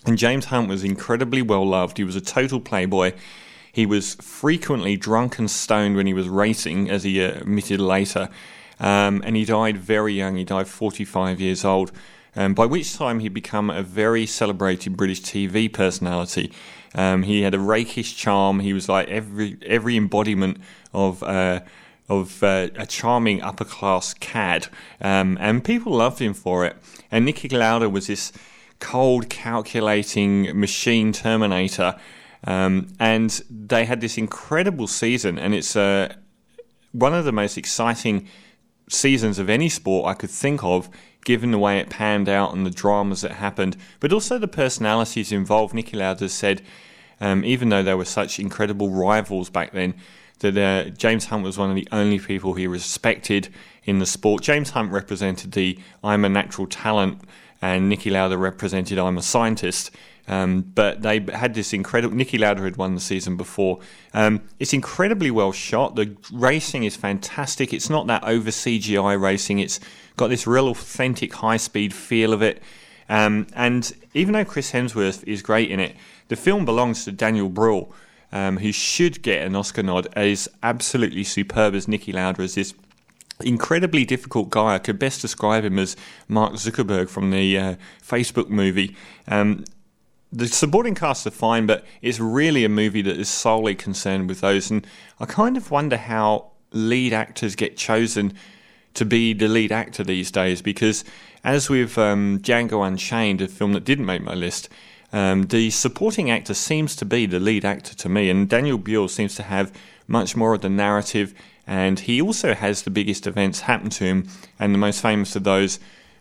And 0.07 0.17
James 0.17 0.45
Hunt 0.45 0.67
was 0.67 0.83
incredibly 0.83 1.43
well 1.43 1.67
loved. 1.67 1.99
He 1.99 2.03
was 2.03 2.15
a 2.15 2.21
total 2.21 2.59
playboy. 2.59 3.13
He 3.71 3.85
was 3.85 4.15
frequently 4.15 4.97
drunk 4.97 5.37
and 5.37 5.51
stoned 5.51 5.97
when 5.97 6.07
he 6.07 6.15
was 6.15 6.27
racing, 6.27 6.89
as 6.89 7.03
he 7.03 7.19
admitted 7.19 7.79
later. 7.79 8.29
Um, 8.79 9.21
and 9.23 9.35
he 9.35 9.45
died 9.45 9.77
very 9.77 10.15
young. 10.15 10.35
He 10.35 10.43
died 10.43 10.67
45 10.67 11.39
years 11.39 11.63
old 11.63 11.91
um, 12.35 12.53
by 12.53 12.65
which 12.65 12.95
time 12.95 13.19
he'd 13.19 13.33
become 13.33 13.69
a 13.69 13.83
very 13.83 14.25
celebrated 14.25 14.97
British 14.97 15.21
TV 15.21 15.71
personality. 15.71 16.51
Um, 16.95 17.23
he 17.23 17.41
had 17.41 17.53
a 17.53 17.59
rakish 17.59 18.15
charm. 18.15 18.59
He 18.59 18.73
was 18.73 18.87
like 18.87 19.07
every 19.07 19.57
every 19.65 19.97
embodiment 19.97 20.57
of 20.93 21.23
uh, 21.23 21.61
of 22.09 22.43
uh, 22.43 22.69
a 22.75 22.85
charming 22.85 23.41
upper 23.41 23.65
class 23.65 24.13
cad, 24.13 24.67
um, 25.01 25.37
and 25.39 25.63
people 25.63 25.93
loved 25.93 26.19
him 26.19 26.33
for 26.33 26.65
it. 26.65 26.75
And 27.11 27.27
Niki 27.27 27.51
Lauda 27.51 27.89
was 27.89 28.07
this 28.07 28.31
cold, 28.79 29.29
calculating 29.29 30.59
machine 30.59 31.13
terminator, 31.13 31.95
um, 32.43 32.87
and 32.99 33.29
they 33.49 33.85
had 33.85 34.01
this 34.01 34.17
incredible 34.17 34.87
season. 34.87 35.39
And 35.39 35.55
it's 35.55 35.75
uh, 35.75 36.13
one 36.91 37.13
of 37.13 37.25
the 37.25 37.31
most 37.31 37.57
exciting 37.57 38.27
seasons 38.89 39.39
of 39.39 39.49
any 39.49 39.69
sport 39.69 40.05
I 40.07 40.13
could 40.13 40.29
think 40.29 40.63
of 40.63 40.89
given 41.23 41.51
the 41.51 41.59
way 41.59 41.79
it 41.79 41.89
panned 41.89 42.29
out 42.29 42.53
and 42.53 42.65
the 42.65 42.71
dramas 42.71 43.21
that 43.21 43.33
happened, 43.33 43.77
but 43.99 44.13
also 44.13 44.37
the 44.37 44.47
personalities 44.47 45.31
involved. 45.31 45.73
Niki 45.73 45.95
Lauda 45.95 46.29
said, 46.29 46.61
um, 47.21 47.45
even 47.45 47.69
though 47.69 47.83
they 47.83 47.95
were 47.95 48.05
such 48.05 48.39
incredible 48.39 48.89
rivals 48.89 49.49
back 49.49 49.71
then, 49.71 49.93
that 50.39 50.57
uh, 50.57 50.89
James 50.89 51.25
Hunt 51.25 51.43
was 51.43 51.57
one 51.57 51.69
of 51.69 51.75
the 51.75 51.87
only 51.91 52.19
people 52.19 52.53
he 52.53 52.67
respected 52.67 53.49
in 53.85 53.99
the 53.99 54.05
sport. 54.05 54.43
James 54.43 54.71
Hunt 54.71 54.91
represented 54.91 55.53
the 55.53 55.79
I'm 56.03 56.25
a 56.25 56.29
natural 56.29 56.67
talent, 56.67 57.21
and 57.61 57.91
Niki 57.91 58.11
Lauda 58.11 58.37
represented 58.37 58.99
I'm 58.99 59.17
a 59.17 59.21
scientist. 59.21 59.91
Um, 60.27 60.61
but 60.61 61.01
they 61.01 61.19
had 61.19 61.53
this 61.53 61.73
incredible. 61.73 62.15
Niki 62.15 62.39
Lauda 62.39 62.61
had 62.61 62.77
won 62.77 62.95
the 62.95 63.01
season 63.01 63.35
before. 63.35 63.79
Um, 64.13 64.41
it's 64.59 64.73
incredibly 64.73 65.31
well 65.31 65.51
shot. 65.51 65.95
The 65.95 66.15
racing 66.31 66.85
is 66.85 66.95
fantastic. 66.95 67.73
It's 67.73 67.89
not 67.89 68.07
that 68.07 68.23
over 68.23 68.49
CGI 68.49 69.19
racing. 69.19 69.59
It's 69.59 69.79
got 70.15 70.29
this 70.29 70.47
real 70.47 70.69
authentic 70.69 71.33
high 71.33 71.57
speed 71.57 71.93
feel 71.93 72.31
of 72.31 72.41
it. 72.41 72.61
Um, 73.09 73.47
and 73.53 73.91
even 74.13 74.33
though 74.33 74.45
Chris 74.45 74.71
Hemsworth 74.71 75.23
is 75.27 75.41
great 75.41 75.69
in 75.69 75.79
it, 75.79 75.95
the 76.29 76.37
film 76.37 76.63
belongs 76.63 77.03
to 77.03 77.11
Daniel 77.11 77.49
Bruhl, 77.49 77.91
um, 78.31 78.57
who 78.57 78.71
should 78.71 79.21
get 79.21 79.45
an 79.45 79.55
Oscar 79.55 79.83
nod 79.83 80.07
as 80.15 80.47
absolutely 80.63 81.25
superb 81.25 81.75
as 81.75 81.85
Niki 81.85 82.13
Lauda 82.13 82.43
as 82.43 82.55
this 82.55 82.73
incredibly 83.41 84.05
difficult 84.05 84.49
guy. 84.49 84.75
I 84.75 84.79
could 84.79 84.99
best 84.99 85.21
describe 85.21 85.65
him 85.65 85.77
as 85.79 85.95
Mark 86.27 86.53
Zuckerberg 86.53 87.09
from 87.09 87.31
the 87.31 87.57
uh, 87.57 87.75
Facebook 88.01 88.49
movie. 88.49 88.95
Um, 89.27 89.65
the 90.33 90.47
supporting 90.47 90.95
cast 90.95 91.27
are 91.27 91.31
fine, 91.31 91.67
but 91.67 91.85
it's 92.01 92.19
really 92.19 92.65
a 92.65 92.69
movie 92.69 93.03
that 93.03 93.17
is 93.17 93.29
solely 93.29 93.75
concerned 93.75 94.27
with 94.27 94.41
those. 94.41 94.71
And 94.71 94.85
I 95.19 95.25
kind 95.25 95.55
of 95.55 95.69
wonder 95.69 95.95
how 95.95 96.51
lead 96.71 97.13
actors 97.13 97.55
get 97.55 97.77
chosen 97.77 98.33
to 98.95 99.05
be 99.05 99.33
the 99.33 99.47
lead 99.47 99.71
actor 99.71 100.03
these 100.03 100.31
days 100.31 100.61
because, 100.61 101.05
as 101.43 101.69
with 101.69 101.97
um, 101.99 102.39
Django 102.39 102.85
Unchained, 102.85 103.41
a 103.41 103.47
film 103.47 103.73
that 103.73 103.85
didn't 103.85 104.07
make 104.07 104.23
my 104.23 104.33
list, 104.33 104.69
um, 105.11 105.43
the 105.43 105.69
supporting 105.69 106.31
actor 106.31 106.55
seems 106.55 106.95
to 106.95 107.05
be 107.05 107.27
the 107.27 107.39
lead 107.39 107.63
actor 107.63 107.93
to 107.93 108.09
me, 108.09 108.31
and 108.31 108.49
Daniel 108.49 108.79
Bruhl 108.79 109.07
seems 109.07 109.35
to 109.35 109.43
have 109.43 109.71
much 110.07 110.35
more 110.35 110.55
of 110.55 110.61
the 110.61 110.69
narrative, 110.69 111.35
and 111.67 111.99
he 111.99 112.19
also 112.19 112.55
has 112.55 112.81
the 112.81 112.89
biggest 112.89 113.27
events 113.27 113.61
happen 113.61 113.91
to 113.91 114.03
him, 114.03 114.27
and 114.59 114.73
the 114.73 114.79
most 114.79 114.99
famous 114.99 115.35
of 115.35 115.43
those 115.43 115.79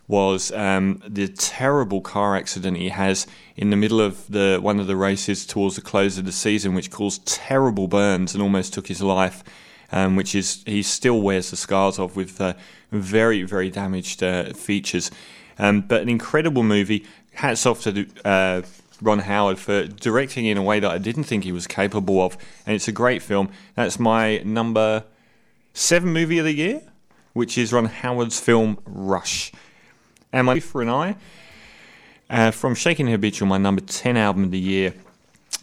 was 0.08 0.52
um, 0.52 1.02
the 1.06 1.28
terrible 1.28 2.00
car 2.00 2.36
accident 2.36 2.76
he 2.76 2.90
has 2.90 3.26
in 3.56 3.70
the 3.70 3.76
middle 3.76 4.00
of 4.00 4.26
the 4.28 4.58
one 4.60 4.80
of 4.80 4.86
the 4.86 4.96
races 4.96 5.46
towards 5.46 5.76
the 5.76 5.82
close 5.82 6.18
of 6.18 6.24
the 6.24 6.32
season, 6.32 6.74
which 6.74 6.90
caused 6.90 7.24
terrible 7.26 7.88
burns 7.88 8.34
and 8.34 8.42
almost 8.42 8.74
took 8.74 8.88
his 8.88 9.02
life. 9.02 9.42
Um, 9.94 10.16
which 10.16 10.34
is 10.34 10.62
he 10.64 10.82
still 10.82 11.20
wears 11.20 11.50
the 11.50 11.56
scars 11.56 11.98
of 11.98 12.16
with 12.16 12.40
uh, 12.40 12.54
very 12.90 13.42
very 13.42 13.68
damaged 13.68 14.22
uh, 14.22 14.54
features. 14.54 15.10
Um, 15.58 15.82
but 15.82 16.00
an 16.00 16.08
incredible 16.08 16.62
movie. 16.62 17.06
Hats 17.34 17.66
off 17.66 17.82
to 17.82 18.06
uh, 18.24 18.62
Ron 19.02 19.20
Howard 19.20 19.58
for 19.58 19.86
directing 19.86 20.46
in 20.46 20.56
a 20.56 20.62
way 20.62 20.80
that 20.80 20.90
I 20.90 20.98
didn't 20.98 21.24
think 21.24 21.44
he 21.44 21.52
was 21.52 21.66
capable 21.66 22.22
of, 22.22 22.38
and 22.66 22.74
it's 22.74 22.88
a 22.88 22.92
great 22.92 23.20
film. 23.20 23.50
That's 23.74 23.98
my 23.98 24.38
number 24.38 25.04
seven 25.74 26.12
movie 26.12 26.38
of 26.38 26.44
the 26.44 26.54
year, 26.54 26.82
which 27.32 27.58
is 27.58 27.72
Ron 27.72 27.86
Howard's 27.86 28.40
film 28.40 28.78
Rush. 28.86 29.52
And 30.32 30.46
my 30.46 30.60
for 30.60 30.80
an 30.80 30.88
eye 30.88 31.16
uh, 32.30 32.52
from 32.52 32.74
Shaking 32.74 33.06
Habitual, 33.06 33.46
my 33.46 33.58
number 33.58 33.82
ten 33.82 34.16
album 34.16 34.44
of 34.44 34.50
the 34.50 34.58
year. 34.58 34.94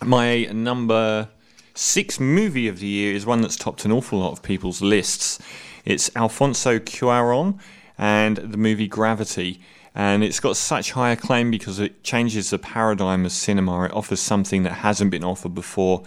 My 0.05 0.43
number 0.45 1.29
six 1.73 2.19
movie 2.19 2.67
of 2.67 2.79
the 2.79 2.87
year 2.87 3.15
is 3.15 3.25
one 3.25 3.41
that's 3.41 3.55
topped 3.55 3.83
an 3.85 3.91
awful 3.91 4.19
lot 4.19 4.31
of 4.31 4.43
people's 4.43 4.79
lists. 4.79 5.39
It's 5.85 6.15
Alfonso 6.15 6.77
Cuaron 6.77 7.59
and 7.97 8.37
the 8.37 8.57
movie 8.57 8.87
Gravity. 8.87 9.59
And 9.95 10.23
it's 10.23 10.39
got 10.39 10.55
such 10.55 10.91
high 10.91 11.11
acclaim 11.11 11.49
because 11.49 11.79
it 11.79 12.03
changes 12.03 12.51
the 12.51 12.59
paradigm 12.59 13.25
of 13.25 13.31
cinema. 13.31 13.85
It 13.85 13.91
offers 13.91 14.19
something 14.19 14.61
that 14.63 14.73
hasn't 14.73 15.09
been 15.09 15.23
offered 15.23 15.55
before, 15.55 16.03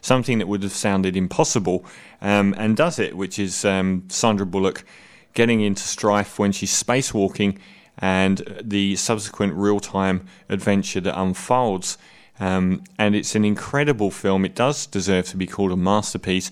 something 0.00 0.38
that 0.38 0.46
would 0.46 0.62
have 0.62 0.72
sounded 0.72 1.16
impossible, 1.16 1.84
um, 2.22 2.54
and 2.56 2.76
does 2.76 3.00
it, 3.00 3.16
which 3.16 3.40
is 3.40 3.64
um, 3.64 4.04
Sandra 4.08 4.46
Bullock 4.46 4.84
getting 5.34 5.60
into 5.60 5.82
strife 5.82 6.38
when 6.38 6.52
she's 6.52 6.80
spacewalking 6.80 7.58
and 7.98 8.60
the 8.62 8.96
subsequent 8.96 9.54
real 9.54 9.80
time 9.80 10.26
adventure 10.48 11.00
that 11.00 11.18
unfolds. 11.18 11.98
Um, 12.40 12.82
and 12.98 13.14
it's 13.14 13.34
an 13.34 13.44
incredible 13.44 14.10
film. 14.10 14.44
It 14.44 14.54
does 14.54 14.86
deserve 14.86 15.26
to 15.28 15.36
be 15.36 15.46
called 15.46 15.72
a 15.72 15.76
masterpiece. 15.76 16.50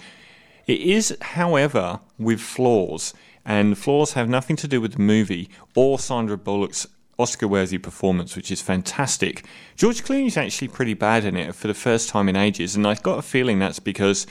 It 0.66 0.80
is, 0.80 1.16
however, 1.20 2.00
with 2.18 2.40
flaws, 2.40 3.14
and 3.44 3.76
flaws 3.76 4.12
have 4.12 4.28
nothing 4.28 4.54
to 4.56 4.68
do 4.68 4.80
with 4.80 4.92
the 4.92 5.02
movie 5.02 5.50
or 5.74 5.98
Sandra 5.98 6.38
Bullock's 6.38 6.86
Oscar 7.18 7.48
worthy 7.48 7.78
performance, 7.78 8.36
which 8.36 8.50
is 8.50 8.62
fantastic. 8.62 9.44
George 9.76 10.02
Clooney's 10.02 10.36
actually 10.36 10.68
pretty 10.68 10.94
bad 10.94 11.24
in 11.24 11.36
it 11.36 11.54
for 11.54 11.66
the 11.66 11.74
first 11.74 12.08
time 12.08 12.28
in 12.28 12.36
ages, 12.36 12.76
and 12.76 12.86
I've 12.86 13.02
got 13.02 13.18
a 13.18 13.22
feeling 13.22 13.58
that's 13.58 13.80
because 13.80 14.26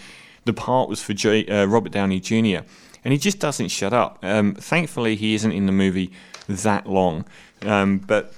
the 0.45 0.53
part 0.53 0.89
was 0.89 1.01
for 1.03 1.13
J- 1.13 1.45
uh, 1.47 1.65
Robert 1.65 1.91
Downey 1.91 2.19
Jr., 2.19 2.65
and 3.03 3.11
he 3.11 3.17
just 3.17 3.39
doesn't 3.39 3.69
shut 3.69 3.93
up. 3.93 4.19
Um, 4.21 4.53
thankfully, 4.55 5.15
he 5.15 5.33
isn't 5.33 5.51
in 5.51 5.65
the 5.65 5.71
movie 5.71 6.11
that 6.51 6.87
long, 6.87 7.25
um, 7.63 7.97
but 7.99 8.33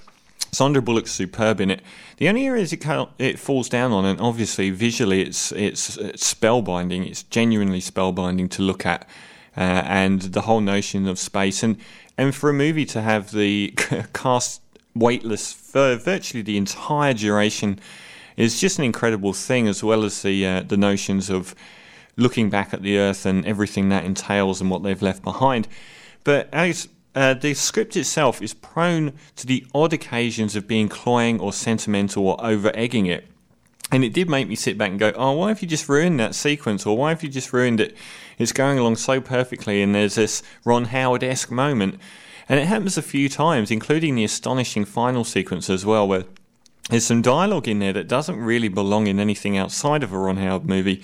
Sandra 0.51 0.81
Bullock's 0.81 1.11
superb 1.11 1.59
in 1.59 1.71
it. 1.71 1.81
The 2.17 2.29
only 2.29 2.45
areas 2.45 2.71
it 2.71 2.77
kind 2.77 3.01
of, 3.01 3.09
it 3.17 3.39
falls 3.39 3.67
down 3.69 3.91
on, 3.91 4.05
and 4.05 4.19
obviously 4.21 4.69
visually, 4.69 5.21
it's, 5.21 5.51
it's, 5.51 5.97
it's 5.97 6.33
spellbinding. 6.33 7.07
It's 7.07 7.23
genuinely 7.23 7.79
spellbinding 7.79 8.49
to 8.51 8.61
look 8.61 8.85
at, 8.85 9.07
uh, 9.57 9.83
and 9.85 10.21
the 10.21 10.41
whole 10.41 10.61
notion 10.61 11.07
of 11.07 11.19
space, 11.19 11.63
and 11.63 11.77
and 12.17 12.35
for 12.35 12.49
a 12.49 12.53
movie 12.53 12.85
to 12.85 13.01
have 13.01 13.31
the 13.31 13.73
cast 14.13 14.61
weightless 14.95 15.51
for 15.51 15.95
virtually 15.95 16.43
the 16.43 16.57
entire 16.57 17.13
duration 17.13 17.79
is 18.37 18.59
just 18.59 18.77
an 18.77 18.85
incredible 18.85 19.33
thing, 19.33 19.67
as 19.67 19.83
well 19.83 20.03
as 20.03 20.21
the 20.21 20.45
uh, 20.45 20.61
the 20.61 20.77
notions 20.77 21.29
of 21.29 21.55
looking 22.15 22.49
back 22.49 22.73
at 22.73 22.83
the 22.83 22.97
Earth 22.97 23.25
and 23.25 23.45
everything 23.45 23.89
that 23.89 24.05
entails 24.05 24.61
and 24.61 24.69
what 24.69 24.83
they've 24.83 25.01
left 25.01 25.23
behind. 25.23 25.67
But 26.23 26.47
as 26.53 26.87
uh, 27.15 27.33
the 27.33 27.53
script 27.53 27.95
itself 27.95 28.41
is 28.41 28.53
prone 28.53 29.13
to 29.35 29.45
the 29.45 29.65
odd 29.73 29.93
occasions 29.93 30.55
of 30.55 30.67
being 30.67 30.89
cloying 30.89 31.39
or 31.39 31.53
sentimental 31.53 32.27
or 32.27 32.43
over 32.43 32.71
egging 32.73 33.05
it. 33.05 33.27
And 33.91 34.03
it 34.03 34.13
did 34.13 34.27
make 34.27 34.47
me 34.47 34.55
sit 34.55 34.77
back 34.77 34.89
and 34.89 34.99
go, 34.99 35.11
oh, 35.15 35.33
why 35.33 35.49
have 35.49 35.61
you 35.61 35.67
just 35.67 35.87
ruined 35.87 36.19
that 36.19 36.33
sequence? 36.33 36.85
Or 36.85 36.97
why 36.97 37.09
have 37.09 37.21
you 37.21 37.29
just 37.29 37.53
ruined 37.53 37.79
it? 37.79 37.95
It's 38.39 38.51
going 38.51 38.79
along 38.79 38.95
so 38.95 39.21
perfectly, 39.21 39.83
and 39.83 39.93
there's 39.93 40.15
this 40.15 40.41
Ron 40.65 40.85
Howard 40.85 41.23
esque 41.23 41.51
moment. 41.51 41.99
And 42.49 42.59
it 42.59 42.65
happens 42.65 42.97
a 42.97 43.03
few 43.03 43.29
times, 43.29 43.69
including 43.69 44.15
the 44.15 44.23
astonishing 44.23 44.85
final 44.85 45.23
sequence 45.23 45.69
as 45.69 45.85
well, 45.85 46.07
where 46.07 46.23
there's 46.89 47.05
some 47.05 47.21
dialogue 47.21 47.67
in 47.67 47.79
there 47.79 47.93
that 47.93 48.07
doesn't 48.07 48.37
really 48.37 48.67
belong 48.67 49.05
in 49.05 49.19
anything 49.19 49.57
outside 49.57 50.01
of 50.01 50.11
a 50.11 50.17
Ron 50.17 50.37
Howard 50.37 50.65
movie. 50.65 51.03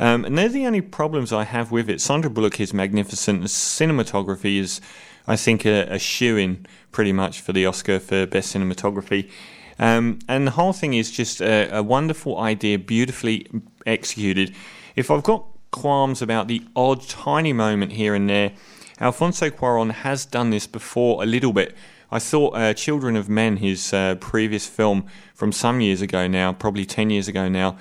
Um, 0.00 0.24
and 0.24 0.36
they're 0.36 0.48
the 0.48 0.66
only 0.66 0.80
problems 0.80 1.32
I 1.32 1.44
have 1.44 1.70
with 1.70 1.88
it. 1.88 2.00
Sandra 2.00 2.30
Bullock 2.30 2.58
is 2.58 2.74
magnificent. 2.74 3.42
The 3.42 3.48
cinematography 3.48 4.58
is 4.58 4.80
I 5.26 5.36
think, 5.36 5.64
a, 5.64 5.82
a 5.90 5.98
shoe 5.98 6.36
in 6.36 6.66
pretty 6.92 7.12
much 7.12 7.40
for 7.40 7.52
the 7.52 7.66
Oscar 7.66 7.98
for 7.98 8.26
Best 8.26 8.54
Cinematography. 8.54 9.30
Um, 9.78 10.20
and 10.28 10.46
the 10.46 10.52
whole 10.52 10.72
thing 10.72 10.94
is 10.94 11.10
just 11.10 11.40
a, 11.40 11.68
a, 11.76 11.82
wonderful 11.82 12.38
idea, 12.38 12.78
beautifully 12.78 13.46
executed. 13.86 14.54
If 14.94 15.10
I've 15.10 15.24
got 15.24 15.46
qualms 15.72 16.22
about 16.22 16.46
the 16.46 16.62
odd, 16.76 17.02
tiny 17.08 17.52
moment 17.52 17.92
here 17.92 18.14
and 18.14 18.30
there, 18.30 18.52
Alfonso 19.00 19.50
Cuaron 19.50 19.90
has 19.90 20.24
done 20.24 20.50
this 20.50 20.68
before 20.68 21.22
a 21.22 21.26
little 21.26 21.52
bit. 21.52 21.74
I 22.12 22.20
thought 22.20 22.54
uh, 22.54 22.74
Children 22.74 23.16
of 23.16 23.28
Men, 23.28 23.56
his 23.56 23.92
uh, 23.92 24.14
previous 24.20 24.68
film 24.68 25.06
from 25.34 25.50
some 25.50 25.80
years 25.80 26.00
ago 26.00 26.28
now, 26.28 26.52
probably 26.52 26.84
10 26.84 27.10
years 27.10 27.26
ago 27.26 27.48
now, 27.48 27.76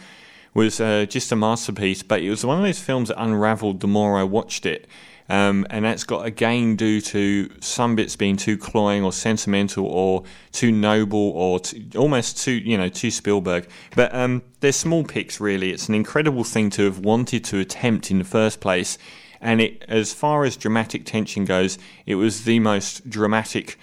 was 0.56 0.80
uh, 0.80 1.06
just 1.08 1.32
a 1.32 1.36
masterpiece, 1.36 2.02
but 2.02 2.22
it 2.22 2.30
was 2.32 2.44
one 2.44 2.58
of 2.58 2.64
those 2.64 2.80
films 2.80 3.10
that 3.10 3.22
unraveled 3.22 3.82
the 3.82 3.88
more 3.88 4.18
I 4.18 4.24
watched 4.24 4.66
it. 4.66 4.88
Um, 5.30 5.66
and 5.70 5.86
that's 5.86 6.04
got 6.04 6.26
again 6.26 6.76
due 6.76 7.00
to 7.02 7.50
some 7.62 7.96
bits 7.96 8.16
being 8.16 8.36
too 8.36 8.58
cloying 8.58 9.04
or 9.04 9.14
sentimental 9.14 9.86
or 9.86 10.24
too 10.52 10.72
noble 10.72 11.30
or 11.32 11.60
too, 11.60 11.86
almost 11.96 12.38
too 12.44 12.52
you 12.52 12.78
know 12.78 12.90
too 12.90 13.10
Spielberg. 13.10 13.68
But 13.96 14.14
um, 14.14 14.44
they're 14.60 14.72
small 14.72 15.04
picks 15.04 15.40
really. 15.40 15.72
It's 15.72 15.88
an 15.88 15.96
incredible 15.96 16.44
thing 16.44 16.70
to 16.72 16.84
have 16.84 17.00
wanted 17.00 17.44
to 17.46 17.60
attempt 17.60 18.12
in 18.12 18.20
the 18.20 18.26
first 18.26 18.60
place. 18.60 18.98
And 19.40 19.60
it, 19.60 19.84
as 19.90 20.14
far 20.14 20.46
as 20.46 20.56
dramatic 20.56 21.06
tension 21.06 21.44
goes, 21.44 21.78
it 22.06 22.16
was 22.16 22.46
the 22.46 22.60
most 22.60 23.10
dramatic 23.10 23.78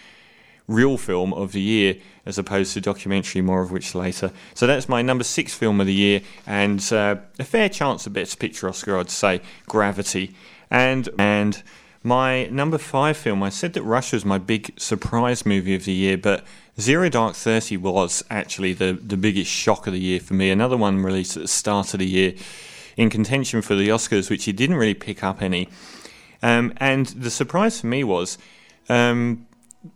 real 0.67 0.97
film 0.97 1.35
of 1.35 1.53
the 1.53 1.61
year 1.61 1.97
as 2.25 2.39
opposed 2.39 2.73
to 2.75 2.81
documentary, 2.81 3.43
more 3.43 3.61
of 3.61 3.71
which 3.71 3.95
later. 3.95 4.31
So 4.55 4.67
that's 4.67 4.89
my 4.89 5.03
number 5.03 5.25
six 5.25 5.53
film 5.53 5.81
of 5.81 5.87
the 5.87 5.95
year, 5.95 6.21
and 6.47 6.81
uh, 6.93 7.17
a 7.39 7.45
fair 7.45 7.69
chance 7.69 8.07
of 8.07 8.13
Best 8.13 8.39
Picture 8.39 8.69
Oscar, 8.69 8.99
I'd 8.99 9.11
say, 9.11 9.41
Gravity. 9.67 10.35
And 10.71 11.09
and 11.19 11.63
my 12.03 12.47
number 12.47 12.79
five 12.79 13.17
film, 13.17 13.43
I 13.43 13.51
said 13.51 13.75
that 13.75 13.83
Rush 13.83 14.13
was 14.13 14.25
my 14.25 14.39
big 14.39 14.79
surprise 14.81 15.45
movie 15.45 15.75
of 15.75 15.85
the 15.85 15.93
year, 15.93 16.17
but 16.17 16.45
Zero 16.81 17.09
Dark 17.09 17.35
Thirty 17.35 17.77
was 17.77 18.25
actually 18.31 18.73
the, 18.73 18.93
the 18.93 19.17
biggest 19.17 19.51
shock 19.51 19.87
of 19.87 19.93
the 19.93 20.01
year 20.01 20.21
for 20.21 20.35
me. 20.35 20.51
Another 20.51 20.77
one 20.77 21.03
released 21.03 21.37
at 21.37 21.43
the 21.43 21.49
start 21.49 21.93
of 21.93 22.01
the 22.01 22.07
year 22.07 22.35
in 22.97 23.11
contention 23.11 23.63
for 23.63 23.75
the 23.75 23.89
Oscars, 23.89 24.31
which 24.31 24.45
he 24.45 24.53
didn't 24.53 24.77
really 24.77 24.95
pick 24.95 25.23
up 25.23 25.43
any. 25.43 25.69
Um, 26.43 26.73
and 26.79 27.07
the 27.07 27.31
surprise 27.31 27.81
for 27.81 27.87
me 27.87 28.03
was 28.03 28.39
um, 28.89 29.47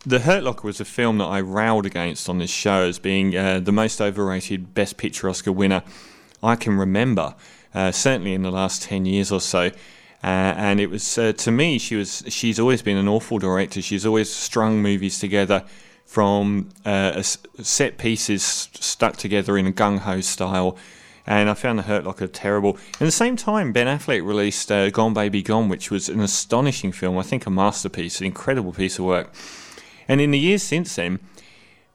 The 0.04 0.20
Hurt 0.20 0.42
Locker 0.42 0.66
was 0.66 0.80
a 0.80 0.84
film 0.84 1.18
that 1.18 1.24
I 1.24 1.38
railed 1.38 1.86
against 1.86 2.28
on 2.28 2.38
this 2.38 2.50
show 2.50 2.82
as 2.82 2.98
being 2.98 3.34
uh, 3.34 3.60
the 3.60 3.72
most 3.72 4.00
overrated 4.00 4.74
Best 4.74 4.96
Picture 4.98 5.28
Oscar 5.28 5.52
winner 5.52 5.82
I 6.42 6.56
can 6.56 6.76
remember, 6.76 7.34
uh, 7.74 7.90
certainly 7.92 8.34
in 8.34 8.42
the 8.42 8.50
last 8.50 8.82
10 8.82 9.06
years 9.06 9.32
or 9.32 9.40
so. 9.40 9.70
Uh, 10.24 10.54
and 10.56 10.80
it 10.80 10.88
was 10.88 11.18
uh, 11.18 11.34
to 11.34 11.50
me, 11.50 11.76
she 11.76 11.96
was 11.96 12.24
she's 12.28 12.58
always 12.58 12.80
been 12.80 12.96
an 12.96 13.06
awful 13.06 13.38
director. 13.38 13.82
She's 13.82 14.06
always 14.06 14.32
strung 14.32 14.80
movies 14.80 15.18
together 15.18 15.64
from 16.06 16.70
uh, 16.86 17.20
set 17.20 17.98
pieces 17.98 18.42
stuck 18.42 19.18
together 19.18 19.58
in 19.58 19.66
a 19.66 19.72
gung 19.72 19.98
ho 19.98 20.22
style. 20.22 20.78
And 21.26 21.50
I 21.50 21.54
found 21.54 21.78
The 21.78 21.82
Hurt 21.82 22.04
Locker 22.04 22.26
terrible. 22.26 22.78
At 22.94 23.00
the 23.00 23.10
same 23.10 23.36
time, 23.36 23.72
Ben 23.72 23.86
Affleck 23.86 24.26
released 24.26 24.72
uh, 24.72 24.88
Gone 24.88 25.12
Baby 25.12 25.42
Gone, 25.42 25.68
which 25.68 25.90
was 25.90 26.08
an 26.08 26.20
astonishing 26.20 26.92
film. 26.92 27.18
I 27.18 27.22
think 27.22 27.44
a 27.44 27.50
masterpiece, 27.50 28.20
an 28.20 28.26
incredible 28.26 28.72
piece 28.72 28.98
of 28.98 29.04
work. 29.04 29.34
And 30.08 30.22
in 30.22 30.30
the 30.30 30.38
years 30.38 30.62
since 30.62 30.96
then, 30.96 31.20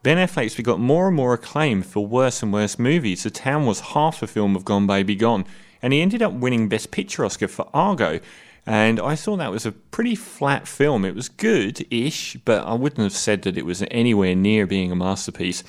Ben 0.04 0.18
Affleck's 0.18 0.60
got 0.62 0.80
more 0.80 1.08
and 1.08 1.16
more 1.16 1.34
acclaim 1.34 1.82
for 1.82 2.06
worse 2.06 2.44
and 2.44 2.54
worse 2.54 2.78
movies. 2.78 3.24
The 3.24 3.32
Town 3.32 3.66
was 3.66 3.80
half 3.80 4.22
a 4.22 4.28
film 4.28 4.56
of 4.56 4.66
Gone 4.66 4.86
Baby 4.86 5.16
Gone 5.16 5.46
and 5.82 5.94
he 5.94 6.02
ended 6.02 6.22
up 6.22 6.34
winning 6.34 6.70
Best 6.70 6.92
Picture 6.92 7.26
Oscar 7.26 7.48
for 7.48 7.70
Argo. 7.74 8.20
And 8.66 9.00
I 9.00 9.16
thought 9.16 9.38
that 9.38 9.52
was 9.52 9.66
a 9.66 9.72
pretty 9.72 10.16
flat 10.16 10.68
film. 10.68 11.04
It 11.04 11.16
was 11.16 11.30
good 11.30 11.88
ish, 11.92 12.36
but 12.46 12.66
I 12.66 12.74
wouldn't 12.74 13.02
have 13.02 13.14
said 13.14 13.42
that 13.44 13.58
it 13.58 13.66
was 13.66 13.84
anywhere 13.90 14.36
near 14.36 14.68
being 14.68 14.92
a 14.92 14.96
masterpiece. 14.96 15.64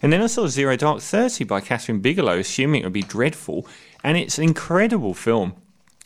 And 0.00 0.12
then 0.12 0.22
I 0.22 0.26
saw 0.28 0.46
Zero 0.46 0.76
Dark 0.76 1.00
Thirty 1.00 1.42
by 1.42 1.60
Kathryn 1.60 2.00
Bigelow, 2.00 2.38
assuming 2.38 2.82
it 2.82 2.84
would 2.84 2.92
be 2.92 3.02
dreadful, 3.02 3.66
and 4.04 4.16
it's 4.16 4.38
an 4.38 4.44
incredible 4.44 5.14
film. 5.14 5.54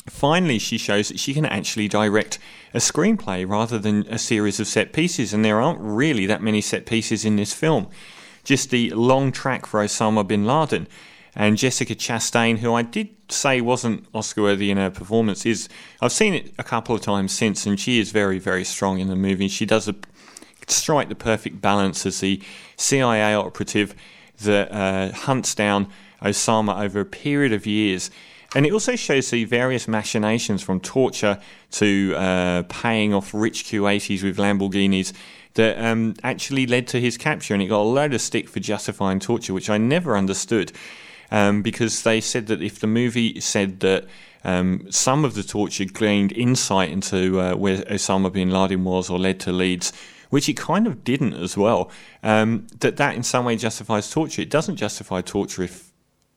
finally 0.08 0.58
she 0.58 0.78
shows 0.78 1.08
that 1.08 1.20
she 1.20 1.34
can 1.34 1.46
actually 1.46 1.88
direct 1.88 2.38
a 2.74 2.78
screenplay 2.78 3.48
rather 3.48 3.78
than 3.78 4.06
a 4.08 4.18
series 4.18 4.58
of 4.58 4.66
set 4.66 4.92
pieces, 4.92 5.32
and 5.32 5.44
there 5.44 5.60
aren't 5.60 5.80
really 5.80 6.26
that 6.26 6.42
many 6.42 6.60
set 6.60 6.86
pieces 6.86 7.24
in 7.24 7.36
this 7.36 7.52
film. 7.52 7.88
Just 8.44 8.70
the 8.70 8.90
long 8.90 9.30
track 9.30 9.66
for 9.66 9.84
Osama 9.84 10.26
bin 10.26 10.44
Laden. 10.44 10.88
And 11.34 11.56
Jessica 11.56 11.94
Chastain, 11.94 12.58
who 12.58 12.74
I 12.74 12.82
did 12.82 13.21
say 13.32 13.60
wasn't 13.60 14.06
Oscar 14.14 14.42
worthy 14.42 14.70
in 14.70 14.76
her 14.76 14.90
performance, 14.90 15.46
is 15.46 15.68
I've 16.00 16.12
seen 16.12 16.34
it 16.34 16.52
a 16.58 16.64
couple 16.64 16.94
of 16.94 17.00
times 17.00 17.32
since, 17.32 17.66
and 17.66 17.78
she 17.78 17.98
is 17.98 18.12
very, 18.12 18.38
very 18.38 18.64
strong 18.64 18.98
in 19.00 19.08
the 19.08 19.16
movie. 19.16 19.48
She 19.48 19.66
does 19.66 19.88
a, 19.88 19.94
strike 20.68 21.08
the 21.08 21.14
perfect 21.14 21.60
balance 21.60 22.06
as 22.06 22.20
the 22.20 22.40
CIA 22.76 23.34
operative 23.34 23.94
that 24.42 24.72
uh, 24.72 25.12
hunts 25.12 25.54
down 25.54 25.88
Osama 26.22 26.80
over 26.80 27.00
a 27.00 27.04
period 27.04 27.52
of 27.52 27.66
years 27.66 28.10
and 28.54 28.66
it 28.66 28.72
also 28.72 28.96
shows 28.96 29.30
the 29.30 29.44
various 29.44 29.88
machinations 29.88 30.62
from 30.62 30.80
torture 30.80 31.40
to 31.72 32.14
uh, 32.16 32.62
paying 32.68 33.14
off 33.14 33.32
rich 33.32 33.64
Kuwaitis 33.64 34.22
with 34.22 34.36
Lamborghinis 34.36 35.12
that 35.54 35.82
um, 35.82 36.14
actually 36.22 36.66
led 36.66 36.86
to 36.88 37.00
his 37.00 37.16
capture. 37.16 37.54
And 37.54 37.62
he 37.62 37.68
got 37.68 37.80
a 37.80 37.82
load 37.82 38.12
of 38.12 38.20
stick 38.20 38.48
for 38.48 38.60
justifying 38.60 39.20
torture, 39.20 39.54
which 39.54 39.70
I 39.70 39.78
never 39.78 40.16
understood. 40.16 40.72
Um, 41.32 41.62
because 41.62 42.02
they 42.02 42.20
said 42.20 42.46
that 42.48 42.60
if 42.60 42.78
the 42.78 42.86
movie 42.86 43.40
said 43.40 43.80
that 43.80 44.04
um, 44.44 44.86
some 44.90 45.24
of 45.24 45.32
the 45.32 45.42
torture 45.42 45.86
gained 45.86 46.30
insight 46.32 46.90
into 46.90 47.40
uh, 47.40 47.54
where 47.54 47.78
Osama 47.78 48.30
bin 48.30 48.50
Laden 48.50 48.84
was 48.84 49.08
or 49.08 49.18
led 49.18 49.40
to 49.40 49.52
leads, 49.52 49.94
which 50.28 50.46
it 50.48 50.58
kind 50.58 50.86
of 50.86 51.04
didn't 51.04 51.32
as 51.32 51.56
well, 51.56 51.90
um, 52.22 52.66
that 52.80 52.98
that 52.98 53.14
in 53.14 53.22
some 53.22 53.46
way 53.46 53.56
justifies 53.56 54.10
torture. 54.10 54.42
It 54.42 54.50
doesn't 54.50 54.76
justify 54.76 55.22
torture 55.22 55.62
if 55.62 55.92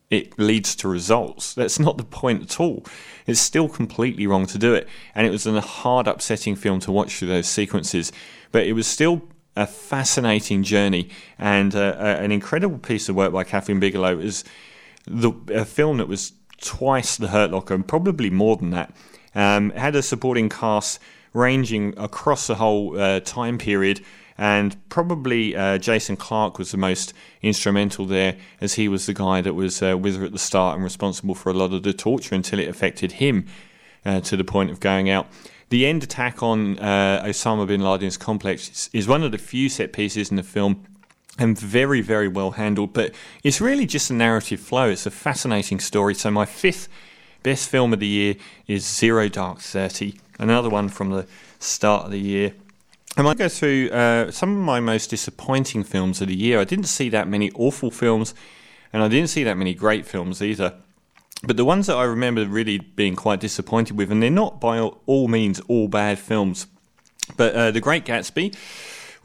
it 0.09 0.39
leads 0.39 0.75
to 0.77 0.87
results. 0.87 1.53
That's 1.53 1.79
not 1.79 1.97
the 1.97 2.05
point 2.05 2.43
at 2.43 2.59
all. 2.59 2.85
It's 3.25 3.41
still 3.41 3.67
completely 3.67 4.27
wrong 4.27 4.45
to 4.47 4.57
do 4.57 4.73
it. 4.73 4.87
And 5.13 5.25
it 5.27 5.29
was 5.29 5.45
a 5.45 5.59
hard, 5.59 6.07
upsetting 6.07 6.55
film 6.55 6.79
to 6.81 6.91
watch 6.91 7.17
through 7.17 7.29
those 7.29 7.47
sequences. 7.47 8.11
But 8.51 8.65
it 8.65 8.73
was 8.73 8.87
still 8.87 9.23
a 9.55 9.65
fascinating 9.65 10.63
journey 10.63 11.09
and 11.39 11.75
uh, 11.75 11.95
an 11.97 12.31
incredible 12.31 12.77
piece 12.77 13.09
of 13.09 13.15
work 13.15 13.33
by 13.33 13.43
Kathryn 13.43 13.79
Bigelow. 13.79 14.17
Was 14.17 14.43
the, 15.07 15.31
a 15.53 15.65
film 15.65 15.97
that 15.97 16.07
was 16.07 16.33
twice 16.61 17.17
the 17.17 17.29
Hurt 17.29 17.51
Locker 17.51 17.73
and 17.73 17.87
probably 17.87 18.29
more 18.29 18.57
than 18.57 18.71
that. 18.71 18.95
Um, 19.33 19.71
had 19.71 19.95
a 19.95 20.01
supporting 20.01 20.49
cast 20.49 20.99
ranging 21.33 21.93
across 21.97 22.47
the 22.47 22.55
whole 22.55 22.97
uh, 22.99 23.19
time 23.19 23.57
period 23.57 24.01
and 24.37 24.75
probably 24.89 25.55
uh, 25.55 25.77
Jason 25.77 26.17
Clarke 26.17 26.59
was 26.59 26.71
the 26.71 26.77
most 26.77 27.13
instrumental 27.41 28.05
there, 28.05 28.35
as 28.59 28.73
he 28.73 28.87
was 28.87 29.05
the 29.05 29.13
guy 29.13 29.41
that 29.41 29.53
was 29.53 29.81
uh, 29.81 29.97
with 29.97 30.17
her 30.17 30.25
at 30.25 30.33
the 30.33 30.39
start 30.39 30.75
and 30.75 30.83
responsible 30.83 31.35
for 31.35 31.49
a 31.49 31.53
lot 31.53 31.73
of 31.73 31.83
the 31.83 31.93
torture 31.93 32.35
until 32.35 32.59
it 32.59 32.67
affected 32.67 33.13
him 33.13 33.45
uh, 34.05 34.19
to 34.21 34.35
the 34.35 34.43
point 34.43 34.71
of 34.71 34.79
going 34.79 35.09
out. 35.09 35.27
The 35.69 35.85
end 35.85 36.03
attack 36.03 36.43
on 36.43 36.77
uh, 36.79 37.23
Osama 37.25 37.65
bin 37.65 37.81
Laden's 37.81 38.17
complex 38.17 38.89
is 38.93 39.07
one 39.07 39.23
of 39.23 39.31
the 39.31 39.37
few 39.37 39.69
set 39.69 39.93
pieces 39.93 40.29
in 40.29 40.35
the 40.35 40.43
film 40.43 40.85
and 41.37 41.57
very, 41.59 42.01
very 42.01 42.27
well 42.27 42.51
handled. 42.51 42.93
But 42.93 43.13
it's 43.43 43.59
really 43.59 43.85
just 43.85 44.09
a 44.09 44.13
narrative 44.13 44.59
flow. 44.59 44.89
It's 44.89 45.05
a 45.05 45.11
fascinating 45.11 45.79
story. 45.79 46.15
So 46.15 46.31
my 46.31 46.45
fifth 46.45 46.87
best 47.43 47.69
film 47.69 47.93
of 47.93 47.99
the 47.99 48.07
year 48.07 48.35
is 48.67 48.87
Zero 48.87 49.27
Dark 49.29 49.59
Thirty, 49.59 50.19
another 50.39 50.69
one 50.69 50.89
from 50.89 51.11
the 51.11 51.27
start 51.59 52.05
of 52.05 52.11
the 52.11 52.19
year. 52.19 52.53
I 53.17 53.21
might 53.21 53.37
go 53.37 53.47
through 53.47 53.89
uh, 53.91 54.31
some 54.31 54.51
of 54.57 54.63
my 54.63 54.79
most 54.79 55.09
disappointing 55.09 55.83
films 55.83 56.21
of 56.21 56.27
the 56.27 56.35
year. 56.35 56.59
I 56.59 56.65
didn't 56.65 56.85
see 56.87 57.07
that 57.09 57.27
many 57.27 57.49
awful 57.51 57.91
films, 57.91 58.33
and 58.91 59.01
I 59.01 59.07
didn't 59.07 59.29
see 59.29 59.43
that 59.43 59.57
many 59.57 59.73
great 59.73 60.05
films 60.05 60.41
either. 60.41 60.73
But 61.43 61.57
the 61.57 61.63
ones 61.63 61.87
that 61.87 61.95
I 61.95 62.03
remember 62.03 62.45
really 62.45 62.79
being 62.79 63.15
quite 63.15 63.39
disappointed 63.39 63.97
with, 63.97 64.11
and 64.11 64.21
they're 64.21 64.29
not 64.29 64.59
by 64.59 64.79
all 64.79 65.27
means 65.27 65.61
all 65.67 65.87
bad 65.87 66.19
films, 66.19 66.67
but 67.37 67.55
uh, 67.55 67.71
The 67.71 67.81
Great 67.81 68.05
Gatsby, 68.05 68.55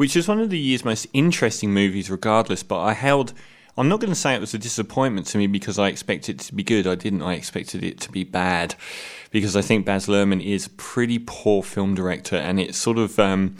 which 0.00 0.16
is 0.16 0.26
one 0.26 0.40
of 0.40 0.48
the 0.48 0.58
year's 0.58 0.82
most 0.82 1.06
interesting 1.12 1.74
movies, 1.74 2.10
regardless. 2.10 2.62
But 2.62 2.80
I 2.80 2.94
held. 2.94 3.34
I'm 3.76 3.86
not 3.86 4.00
going 4.00 4.10
to 4.10 4.18
say 4.18 4.34
it 4.34 4.40
was 4.40 4.54
a 4.54 4.58
disappointment 4.58 5.26
to 5.26 5.36
me 5.36 5.46
because 5.46 5.78
I 5.78 5.88
expected 5.88 6.36
it 6.36 6.44
to 6.46 6.54
be 6.54 6.62
good. 6.62 6.86
I 6.86 6.94
didn't. 6.94 7.20
I 7.20 7.34
expected 7.34 7.84
it 7.84 8.00
to 8.00 8.10
be 8.10 8.24
bad 8.24 8.76
because 9.30 9.54
I 9.56 9.60
think 9.60 9.84
Baz 9.84 10.06
Luhrmann 10.06 10.42
is 10.42 10.68
a 10.68 10.70
pretty 10.70 11.18
poor 11.18 11.62
film 11.62 11.94
director, 11.94 12.36
and 12.36 12.58
it's 12.58 12.78
sort 12.78 12.96
of. 12.96 13.18
Um, 13.18 13.56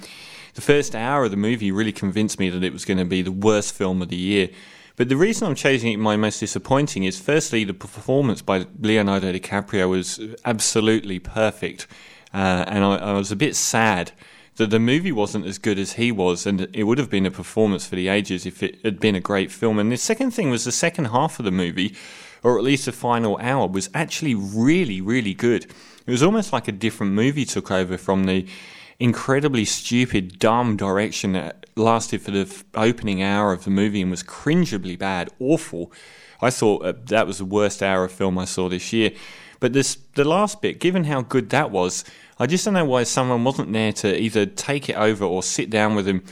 the 0.55 0.62
first 0.62 0.94
hour 0.94 1.24
of 1.24 1.31
the 1.31 1.37
movie 1.37 1.70
really 1.70 1.92
convinced 1.92 2.38
me 2.40 2.48
that 2.48 2.64
it 2.64 2.72
was 2.72 2.87
going 2.87 2.98
to 2.98 3.05
be 3.05 3.20
the 3.20 3.31
worst 3.31 3.74
film 3.74 4.00
of 4.00 4.09
the 4.09 4.16
year. 4.16 4.48
But 4.96 5.11
the 5.11 5.16
reason 5.16 5.46
I'm 5.46 5.55
choosing 5.55 5.92
it 5.92 5.98
my 5.98 6.16
most 6.16 6.40
disappointing 6.40 7.05
is 7.05 7.20
firstly, 7.20 7.64
the 7.64 7.74
performance 7.74 8.40
by 8.40 8.66
Leonardo 8.81 9.31
DiCaprio 9.31 9.90
was 9.90 10.18
absolutely 10.46 11.18
perfect. 11.18 11.87
Uh, 12.33 12.64
and 12.66 12.83
I, 12.83 12.96
I, 12.96 13.12
was 13.12 13.31
a 13.31 13.37
bit 13.37 13.57
sad 13.57 14.12
that 14.61 14.68
the 14.68 14.79
movie 14.79 15.11
wasn't 15.11 15.46
as 15.46 15.57
good 15.57 15.79
as 15.79 15.94
he 15.94 16.12
was, 16.12 16.44
and 16.44 16.68
it 16.75 16.85
would 16.85 16.99
have 16.99 17.09
been 17.09 17.25
a 17.25 17.31
performance 17.31 17.87
for 17.87 17.96
the 17.96 18.09
ages 18.09 18.44
if 18.44 18.62
it 18.62 18.79
had 18.85 19.01
been 19.01 19.14
a 19.14 19.20
great 19.20 19.51
film. 19.51 19.79
And 19.79 19.90
the 19.90 19.96
second 19.96 20.33
thing 20.33 20.51
was 20.51 20.66
the 20.66 20.70
second 20.70 21.07
half 21.07 21.38
of 21.38 21.46
the 21.46 21.51
movie, 21.51 21.96
or 22.42 22.59
at 22.59 22.64
least 22.64 22.85
the 22.85 22.92
final 22.92 23.38
hour, 23.38 23.66
was 23.66 23.88
actually 23.94 24.35
really, 24.35 25.01
really 25.01 25.33
good. 25.33 25.64
It 25.64 26.11
was 26.11 26.23
almost 26.23 26.53
like 26.53 26.68
a 26.68 26.73
different 26.73 27.14
movie 27.14 27.46
took 27.46 27.70
over 27.70 27.96
from 27.96 28.25
the 28.25 28.46
incredibly 28.99 29.64
stupid, 29.64 30.38
dumb 30.38 30.77
direction 30.77 31.33
that 31.33 31.64
lasted 31.75 32.20
for 32.20 32.31
the 32.31 32.40
f- 32.40 32.62
opening 32.75 33.23
hour 33.23 33.55
of 33.55 33.64
the 33.64 33.70
movie 33.70 34.03
and 34.03 34.11
was 34.11 34.23
cringeably 34.23 34.99
bad, 34.99 35.31
awful. 35.38 35.90
I 36.42 36.51
thought 36.51 36.85
uh, 36.85 36.92
that 37.07 37.27
was 37.27 37.38
the 37.38 37.46
worst 37.46 37.83
hour 37.83 38.05
of 38.05 38.12
film 38.12 38.38
I 38.38 38.44
saw 38.44 38.68
this 38.68 38.92
year. 38.92 39.12
But 39.61 39.75
this, 39.75 39.99
the 40.14 40.25
last 40.25 40.61
bit, 40.62 40.81
given 40.81 41.05
how 41.05 41.20
good 41.23 41.51
that 41.51 41.70
was, 41.70 42.05
I 42.38 42.46
just 42.46 42.64
don't 42.64 42.75
know 42.75 42.85
why 42.85 43.05
someone 43.05 43.44
wasn't 43.44 43.73
there 43.73 43.92
to 43.92 44.18
either 44.18 44.46
take 44.46 44.88
it 44.88 44.96
over 44.96 45.25
or 45.25 45.42
sit 45.42 45.68
down 45.68 45.94
with 45.94 46.09
him 46.09 46.25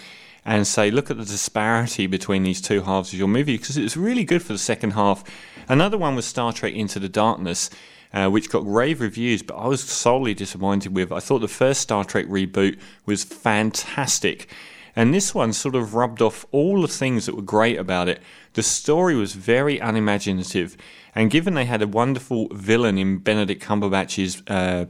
and 0.45 0.67
say, 0.67 0.91
look 0.91 1.11
at 1.11 1.19
the 1.19 1.25
disparity 1.25 2.07
between 2.07 2.43
these 2.43 2.63
two 2.63 2.81
halves 2.81 3.13
of 3.13 3.19
your 3.19 3.29
movie, 3.29 3.59
because 3.59 3.77
it 3.77 3.83
was 3.83 3.99
really 3.99 4.25
good 4.25 4.43
for 4.43 4.55
the 4.55 4.59
second 4.59 4.93
half. 4.93 5.23
Another 5.69 5.99
one 5.99 6.17
was 6.17 6.25
Star 6.25 6.55
Trek 6.55 6.73
Into 6.73 6.99
the 6.99 7.09
Darkness, 7.11 7.69
uh, 8.15 8.31
which 8.31 8.49
got 8.49 8.67
rave 8.67 9.03
reviews, 9.03 9.43
but 9.43 9.57
I 9.57 9.67
was 9.67 9.85
solely 9.85 10.33
disappointed 10.33 10.95
with. 10.95 11.13
I 11.13 11.21
thought 11.21 11.41
the 11.41 11.49
first 11.49 11.83
Star 11.83 12.05
Trek 12.05 12.25
reboot 12.27 12.79
was 13.05 13.25
fantastic. 13.25 14.49
And 14.97 15.13
this 15.13 15.35
one 15.35 15.53
sort 15.53 15.75
of 15.75 15.95
rubbed 15.95 16.23
off 16.23 16.47
all 16.51 16.81
the 16.81 16.89
things 16.89 17.27
that 17.27 17.37
were 17.37 17.43
great 17.43 17.79
about 17.79 18.09
it. 18.09 18.23
The 18.59 18.65
story 18.65 19.15
was 19.15 19.35
very 19.35 19.79
unimaginative, 19.79 20.77
and 21.15 21.31
given 21.31 21.55
they 21.55 21.65
had 21.65 21.81
a 21.81 21.87
wonderful 21.87 22.49
villain 22.51 22.99
in 22.99 23.19
Benedict 23.19 23.63
Cumberbatch's 23.63 24.43
uh, 24.49 24.87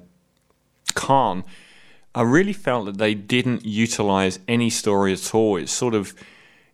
Khan, 0.95 1.45
I 2.15 2.23
really 2.23 2.55
felt 2.55 2.87
that 2.87 2.97
they 2.97 3.13
didn't 3.13 3.67
utilize 3.67 4.39
any 4.49 4.71
story 4.71 5.13
at 5.13 5.35
all. 5.35 5.59
It 5.59 5.69
sort 5.69 5.93
of 5.93 6.15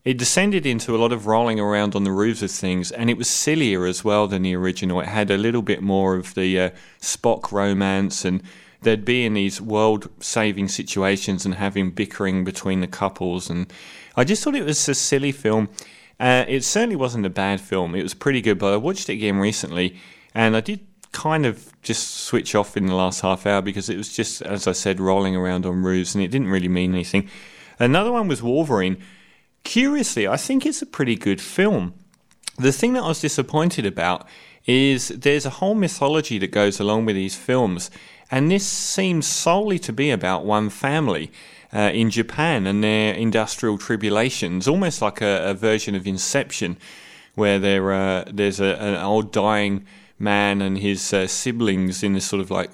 it 0.05 0.19
descended 0.19 0.67
into 0.67 0.95
a 0.95 0.99
lot 0.99 1.11
of 1.11 1.27
rolling 1.27 1.59
around 1.59 1.97
on 1.97 2.05
the 2.05 2.13
roofs 2.13 2.43
of 2.43 2.53
things, 2.53 2.93
and 2.93 3.11
it 3.11 3.19
was 3.19 3.29
sillier 3.29 3.87
as 3.87 4.05
well 4.05 4.29
than 4.29 4.43
the 4.43 4.55
original. 4.55 5.01
It 5.01 5.09
had 5.09 5.33
a 5.33 5.37
little 5.37 5.63
bit 5.63 5.83
more 5.83 6.15
of 6.15 6.35
the 6.35 6.61
uh, 6.61 6.71
Spock 7.01 7.51
romance, 7.51 8.25
and 8.25 8.41
there'd 8.83 9.05
be 9.05 9.27
in 9.27 9.35
these 9.35 9.61
world-saving 9.61 10.69
situations 10.69 11.45
and 11.45 11.57
having 11.57 11.91
bickering 11.91 12.45
between 12.45 12.83
the 12.83 12.87
couples. 12.87 13.51
And 13.51 13.73
I 14.15 14.23
just 14.23 14.45
thought 14.45 14.55
it 14.55 14.65
was 14.65 14.89
a 14.89 14.95
silly 14.95 15.33
film. 15.33 15.71
Uh, 16.21 16.45
it 16.49 16.65
certainly 16.65 16.97
wasn't 16.97 17.27
a 17.27 17.31
bad 17.31 17.61
film. 17.61 17.95
It 17.95 18.03
was 18.03 18.15
pretty 18.15 18.41
good, 18.41 18.59
but 18.59 18.73
I 18.73 18.77
watched 18.77 19.09
it 19.09 19.15
again 19.15 19.37
recently, 19.37 19.99
and 20.35 20.57
I 20.57 20.61
did 20.61 20.81
kind 21.13 21.47
of 21.47 21.73
just 21.83 22.11
switch 22.25 22.55
off 22.55 22.77
in 22.77 22.87
the 22.87 22.95
last 22.95 23.21
half 23.21 23.47
hour 23.47 23.63
because 23.63 23.89
it 23.89 23.97
was 23.97 24.15
just, 24.15 24.43
as 24.43 24.67
I 24.67 24.73
said, 24.73 25.01
rolling 25.01 25.37
around 25.37 25.67
on 25.67 25.83
roofs, 25.83 26.15
and 26.15 26.23
it 26.23 26.29
didn't 26.29 26.49
really 26.49 26.69
mean 26.69 26.93
anything. 26.93 27.29
Another 27.79 28.13
one 28.13 28.29
was 28.29 28.43
Wolverine 28.43 29.03
curiously, 29.65 30.29
I 30.29 30.37
think 30.37 30.65
it's 30.65 30.83
a 30.83 30.87
pretty 30.87 31.17
good 31.17 31.41
film. 31.41 31.95
The 32.57 32.71
thing 32.71 32.93
that 32.93 33.03
I 33.03 33.09
was 33.09 33.21
disappointed 33.21 33.85
about 33.85 34.29
is 34.67 35.09
there's 35.09 35.45
a 35.45 35.51
whole 35.51 35.75
mythology 35.75 36.39
that 36.39 36.53
goes 36.53 36.79
along 36.79 37.07
with 37.07 37.17
these 37.17 37.35
films, 37.35 37.91
and 38.31 38.51
this 38.51 38.67
seems 38.67 39.27
solely 39.27 39.79
to 39.81 39.93
be 39.93 40.11
about 40.11 40.45
one 40.45 40.71
family. 40.71 41.33
Uh, 41.75 41.91
in 41.93 42.09
Japan 42.09 42.69
and 42.69 42.85
their 42.85 43.15
industrial 43.15 43.79
tribulations, 43.79 44.69
almost 44.69 45.03
like 45.03 45.21
a, 45.21 45.51
a 45.51 45.55
version 45.55 45.97
of 45.97 46.07
Inception, 46.07 46.77
where 47.35 47.59
there 47.59 47.93
uh, 47.93 48.25
there's 48.33 48.61
a, 48.61 48.77
an 48.81 48.95
old 48.95 49.33
dying 49.33 49.85
man 50.19 50.63
and 50.63 50.79
his 50.79 51.13
uh, 51.13 51.27
siblings 51.27 52.03
in 52.05 52.13
this 52.13 52.27
sort 52.27 52.41
of 52.41 52.51
like 52.51 52.71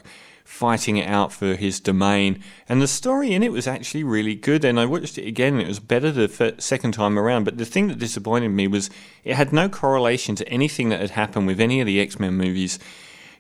fighting 0.50 0.96
it 0.96 1.08
out 1.08 1.32
for 1.32 1.54
his 1.54 1.78
domain. 1.78 2.42
And 2.68 2.82
the 2.82 2.88
story 2.88 3.32
in 3.32 3.42
it 3.42 3.52
was 3.52 3.66
actually 3.68 4.02
really 4.02 4.34
good. 4.34 4.64
And 4.64 4.80
I 4.80 4.84
watched 4.84 5.16
it 5.16 5.26
again, 5.26 5.60
it 5.60 5.68
was 5.68 5.78
better 5.78 6.10
the 6.10 6.24
f- 6.38 6.60
second 6.60 6.92
time 6.92 7.18
around. 7.18 7.44
But 7.44 7.56
the 7.56 7.64
thing 7.64 7.88
that 7.88 7.98
disappointed 7.98 8.48
me 8.48 8.66
was 8.66 8.90
it 9.24 9.36
had 9.36 9.52
no 9.52 9.68
correlation 9.68 10.34
to 10.34 10.48
anything 10.48 10.88
that 10.88 11.00
had 11.00 11.10
happened 11.10 11.46
with 11.46 11.60
any 11.60 11.80
of 11.80 11.86
the 11.86 12.00
X 12.00 12.18
Men 12.18 12.34
movies. 12.34 12.78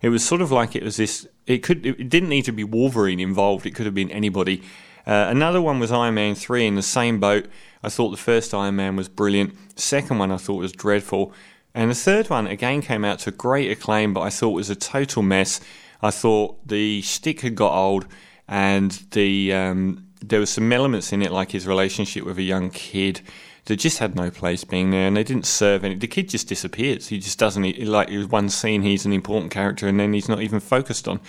It 0.00 0.08
was 0.08 0.24
sort 0.24 0.40
of 0.40 0.50
like 0.50 0.74
it 0.74 0.82
was 0.82 0.96
this. 0.96 1.26
It 1.46 1.58
could. 1.58 1.84
It 1.84 2.08
didn't 2.08 2.30
need 2.30 2.44
to 2.46 2.52
be 2.52 2.64
Wolverine 2.64 3.20
involved. 3.20 3.66
It 3.66 3.74
could 3.74 3.86
have 3.86 3.94
been 3.94 4.10
anybody. 4.10 4.62
Uh, 5.06 5.26
another 5.28 5.60
one 5.60 5.78
was 5.78 5.90
Iron 5.92 6.14
Man 6.14 6.34
three 6.34 6.66
in 6.66 6.74
the 6.74 6.82
same 6.82 7.20
boat. 7.20 7.46
I 7.82 7.88
thought 7.88 8.10
the 8.10 8.16
first 8.16 8.52
Iron 8.54 8.76
Man 8.76 8.96
was 8.96 9.08
brilliant. 9.08 9.54
second 9.78 10.18
one 10.18 10.30
I 10.30 10.36
thought 10.36 10.56
was 10.56 10.72
dreadful. 10.72 11.32
And 11.74 11.90
the 11.90 11.94
third 11.94 12.28
one 12.30 12.46
again 12.46 12.82
came 12.82 13.04
out 13.04 13.20
to 13.20 13.30
great 13.30 13.70
acclaim, 13.70 14.12
but 14.12 14.22
I 14.22 14.30
thought 14.30 14.50
was 14.50 14.70
a 14.70 14.76
total 14.76 15.22
mess. 15.22 15.60
I 16.02 16.10
thought 16.10 16.66
the 16.66 17.02
stick 17.02 17.42
had 17.42 17.54
got 17.54 17.72
old, 17.72 18.06
and 18.48 18.90
the 19.12 19.52
um, 19.52 20.06
there 20.20 20.40
were 20.40 20.46
some 20.46 20.72
elements 20.72 21.12
in 21.12 21.22
it, 21.22 21.30
like 21.30 21.52
his 21.52 21.66
relationship 21.66 22.24
with 22.24 22.38
a 22.38 22.42
young 22.42 22.70
kid, 22.70 23.20
that 23.66 23.76
just 23.76 23.98
had 23.98 24.16
no 24.16 24.30
place 24.30 24.64
being 24.64 24.90
there, 24.90 25.06
and 25.06 25.16
they 25.16 25.22
didn't 25.22 25.46
serve 25.46 25.84
any. 25.84 25.94
The 25.94 26.08
kid 26.08 26.28
just 26.28 26.48
disappears. 26.48 27.08
He 27.08 27.18
just 27.18 27.38
doesn't 27.38 27.62
he, 27.62 27.84
like. 27.84 28.10
one 28.30 28.48
scene, 28.48 28.82
he's 28.82 29.06
an 29.06 29.12
important 29.12 29.52
character, 29.52 29.86
and 29.86 30.00
then 30.00 30.12
he's 30.12 30.28
not 30.28 30.42
even 30.42 30.58
focused 30.58 31.06
on. 31.06 31.20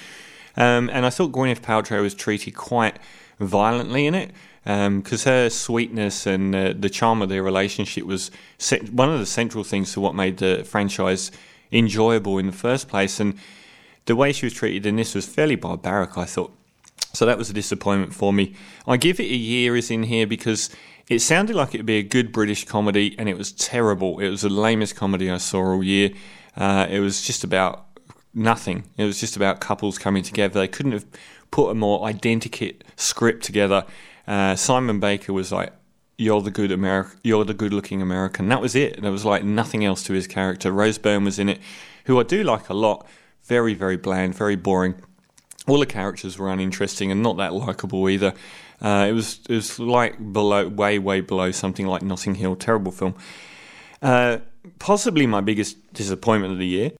Um, 0.57 0.89
and 0.91 1.05
I 1.05 1.09
thought 1.09 1.31
Gwyneth 1.31 1.61
Paltrow 1.61 2.01
was 2.01 2.13
treated 2.13 2.55
quite 2.55 2.97
violently 3.47 4.05
in 4.05 4.15
it 4.15 4.31
because 4.63 5.25
um, 5.25 5.33
her 5.33 5.49
sweetness 5.49 6.27
and 6.27 6.55
uh, 6.55 6.73
the 6.77 6.89
charm 6.89 7.21
of 7.21 7.29
their 7.29 7.41
relationship 7.41 8.05
was 8.05 8.29
one 8.91 9.09
of 9.09 9.19
the 9.19 9.25
central 9.25 9.63
things 9.63 9.93
to 9.93 9.99
what 9.99 10.13
made 10.13 10.37
the 10.37 10.63
franchise 10.63 11.31
enjoyable 11.71 12.37
in 12.37 12.45
the 12.45 12.51
first 12.51 12.87
place. 12.87 13.19
And 13.19 13.37
the 14.05 14.15
way 14.15 14.31
she 14.31 14.45
was 14.45 14.53
treated 14.53 14.85
in 14.85 14.97
this 14.97 15.15
was 15.15 15.25
fairly 15.25 15.55
barbaric, 15.55 16.17
I 16.17 16.25
thought. 16.25 16.55
So 17.13 17.25
that 17.25 17.37
was 17.37 17.49
a 17.49 17.53
disappointment 17.53 18.13
for 18.13 18.31
me. 18.31 18.55
I 18.87 18.97
give 18.97 19.19
it 19.19 19.23
a 19.23 19.35
year 19.35 19.75
is 19.75 19.91
in 19.91 20.03
here 20.03 20.27
because 20.27 20.69
it 21.09 21.19
sounded 21.19 21.55
like 21.55 21.73
it 21.73 21.79
would 21.79 21.85
be 21.85 21.97
a 21.97 22.03
good 22.03 22.31
British 22.31 22.63
comedy, 22.63 23.15
and 23.17 23.27
it 23.27 23.37
was 23.37 23.51
terrible. 23.51 24.19
It 24.19 24.29
was 24.29 24.43
the 24.43 24.49
lamest 24.49 24.95
comedy 24.95 25.29
I 25.29 25.37
saw 25.37 25.73
all 25.73 25.83
year. 25.83 26.11
Uh, 26.55 26.87
it 26.89 26.99
was 26.99 27.21
just 27.21 27.43
about 27.43 27.85
nothing. 28.33 28.85
It 28.97 29.03
was 29.03 29.19
just 29.19 29.35
about 29.35 29.59
couples 29.59 29.97
coming 29.97 30.23
together. 30.23 30.59
They 30.59 30.69
couldn't 30.69 30.93
have 30.93 31.05
put 31.51 31.69
a 31.69 31.75
more 31.75 32.07
identikit 32.07 32.81
script 32.95 33.43
together. 33.43 33.85
Uh, 34.27 34.55
Simon 34.55 34.99
Baker 34.99 35.33
was 35.33 35.51
like, 35.51 35.73
"You're 36.17 36.41
the 36.41 36.51
good 36.51 36.71
American. 36.71 37.19
You're 37.23 37.45
the 37.45 37.53
good-looking 37.53 38.01
American." 38.01 38.49
That 38.49 38.61
was 38.61 38.75
it. 38.75 39.01
There 39.01 39.11
was 39.11 39.25
like 39.25 39.43
nothing 39.43 39.85
else 39.85 40.03
to 40.03 40.13
his 40.13 40.27
character. 40.27 40.71
Rose 40.71 40.97
Byrne 40.97 41.25
was 41.25 41.37
in 41.37 41.49
it, 41.49 41.59
who 42.05 42.19
I 42.19 42.23
do 42.23 42.43
like 42.43 42.69
a 42.69 42.73
lot. 42.73 43.05
Very, 43.43 43.73
very 43.73 43.97
bland, 43.97 44.35
very 44.35 44.55
boring. 44.55 44.95
All 45.67 45.79
the 45.79 45.85
characters 45.85 46.37
were 46.37 46.49
uninteresting 46.49 47.11
and 47.11 47.21
not 47.21 47.37
that 47.37 47.53
likable 47.53 48.09
either. 48.09 48.33
Uh, 48.81 49.05
it 49.09 49.13
was 49.13 49.39
it 49.47 49.55
was 49.55 49.79
like 49.79 50.33
below, 50.33 50.67
way, 50.67 50.97
way 50.97 51.21
below 51.21 51.51
something 51.51 51.85
like 51.85 52.01
Notting 52.01 52.35
Hill. 52.35 52.55
Terrible 52.55 52.91
film. 52.91 53.15
Uh, 54.01 54.39
possibly 54.79 55.27
my 55.27 55.41
biggest 55.41 55.93
disappointment 55.93 56.53
of 56.53 56.59
the 56.59 56.67
year 56.67 56.91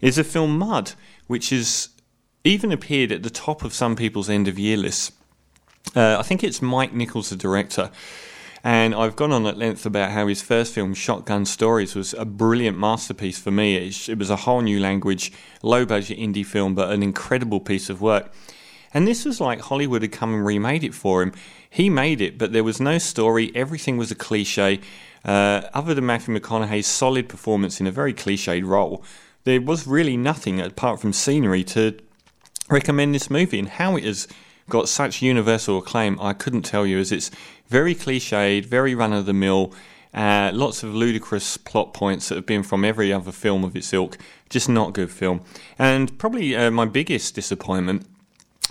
is 0.00 0.16
the 0.16 0.24
film 0.24 0.58
Mud, 0.58 0.92
which 1.26 1.50
has 1.50 1.88
even 2.46 2.72
appeared 2.72 3.12
at 3.12 3.22
the 3.22 3.30
top 3.30 3.64
of 3.64 3.74
some 3.74 3.96
people's 3.96 4.30
end 4.30 4.48
of 4.48 4.58
year 4.58 4.76
lists. 4.76 5.12
Uh, 5.94 6.16
I 6.18 6.22
think 6.22 6.44
it's 6.44 6.62
Mike 6.62 6.92
Nichols, 6.92 7.30
the 7.30 7.36
director. 7.36 7.90
And 8.64 8.94
I've 8.94 9.14
gone 9.14 9.32
on 9.32 9.46
at 9.46 9.56
length 9.56 9.86
about 9.86 10.10
how 10.10 10.26
his 10.26 10.42
first 10.42 10.74
film, 10.74 10.92
Shotgun 10.92 11.44
Stories, 11.44 11.94
was 11.94 12.14
a 12.14 12.24
brilliant 12.24 12.78
masterpiece 12.78 13.38
for 13.38 13.50
me. 13.50 13.76
It, 13.76 14.08
it 14.08 14.18
was 14.18 14.30
a 14.30 14.36
whole 14.36 14.60
new 14.60 14.80
language, 14.80 15.32
low 15.62 15.86
budget 15.86 16.18
indie 16.18 16.44
film, 16.44 16.74
but 16.74 16.90
an 16.90 17.02
incredible 17.02 17.60
piece 17.60 17.88
of 17.88 18.00
work. 18.00 18.32
And 18.92 19.06
this 19.06 19.24
was 19.24 19.40
like 19.40 19.60
Hollywood 19.60 20.02
had 20.02 20.12
come 20.12 20.34
and 20.34 20.44
remade 20.44 20.82
it 20.82 20.94
for 20.94 21.22
him. 21.22 21.32
He 21.68 21.90
made 21.90 22.20
it, 22.20 22.38
but 22.38 22.52
there 22.52 22.64
was 22.64 22.80
no 22.80 22.98
story, 22.98 23.52
everything 23.54 23.98
was 23.98 24.10
a 24.10 24.16
cliche. 24.16 24.80
Uh, 25.24 25.62
other 25.74 25.94
than 25.94 26.06
Matthew 26.06 26.36
McConaughey's 26.36 26.86
solid 26.86 27.28
performance 27.28 27.80
in 27.80 27.86
a 27.86 27.92
very 27.92 28.14
cliched 28.14 28.64
role, 28.64 29.04
there 29.44 29.60
was 29.60 29.86
really 29.86 30.16
nothing 30.16 30.60
apart 30.60 31.00
from 31.00 31.12
scenery 31.12 31.62
to 31.64 31.98
recommend 32.70 33.14
this 33.14 33.30
movie. 33.30 33.58
And 33.58 33.68
how 33.68 33.96
it 33.96 34.04
has 34.04 34.28
got 34.68 34.88
such 34.88 35.22
universal 35.22 35.78
acclaim, 35.78 36.18
I 36.20 36.32
couldn't 36.32 36.62
tell 36.62 36.86
you, 36.86 36.98
as 36.98 37.12
it's 37.12 37.30
very 37.68 37.94
cliched, 37.94 38.66
very 38.66 38.94
run 38.94 39.12
of 39.12 39.26
the 39.26 39.32
mill. 39.32 39.72
Uh, 40.14 40.50
lots 40.54 40.82
of 40.82 40.94
ludicrous 40.94 41.58
plot 41.58 41.92
points 41.92 42.28
that 42.28 42.36
have 42.36 42.46
been 42.46 42.62
from 42.62 42.84
every 42.84 43.12
other 43.12 43.32
film 43.32 43.64
of 43.64 43.76
its 43.76 43.92
ilk. 43.92 44.16
Just 44.48 44.68
not 44.68 44.94
good 44.94 45.10
film. 45.10 45.42
And 45.78 46.16
probably 46.18 46.56
uh, 46.56 46.70
my 46.70 46.86
biggest 46.86 47.34
disappointment, 47.34 48.06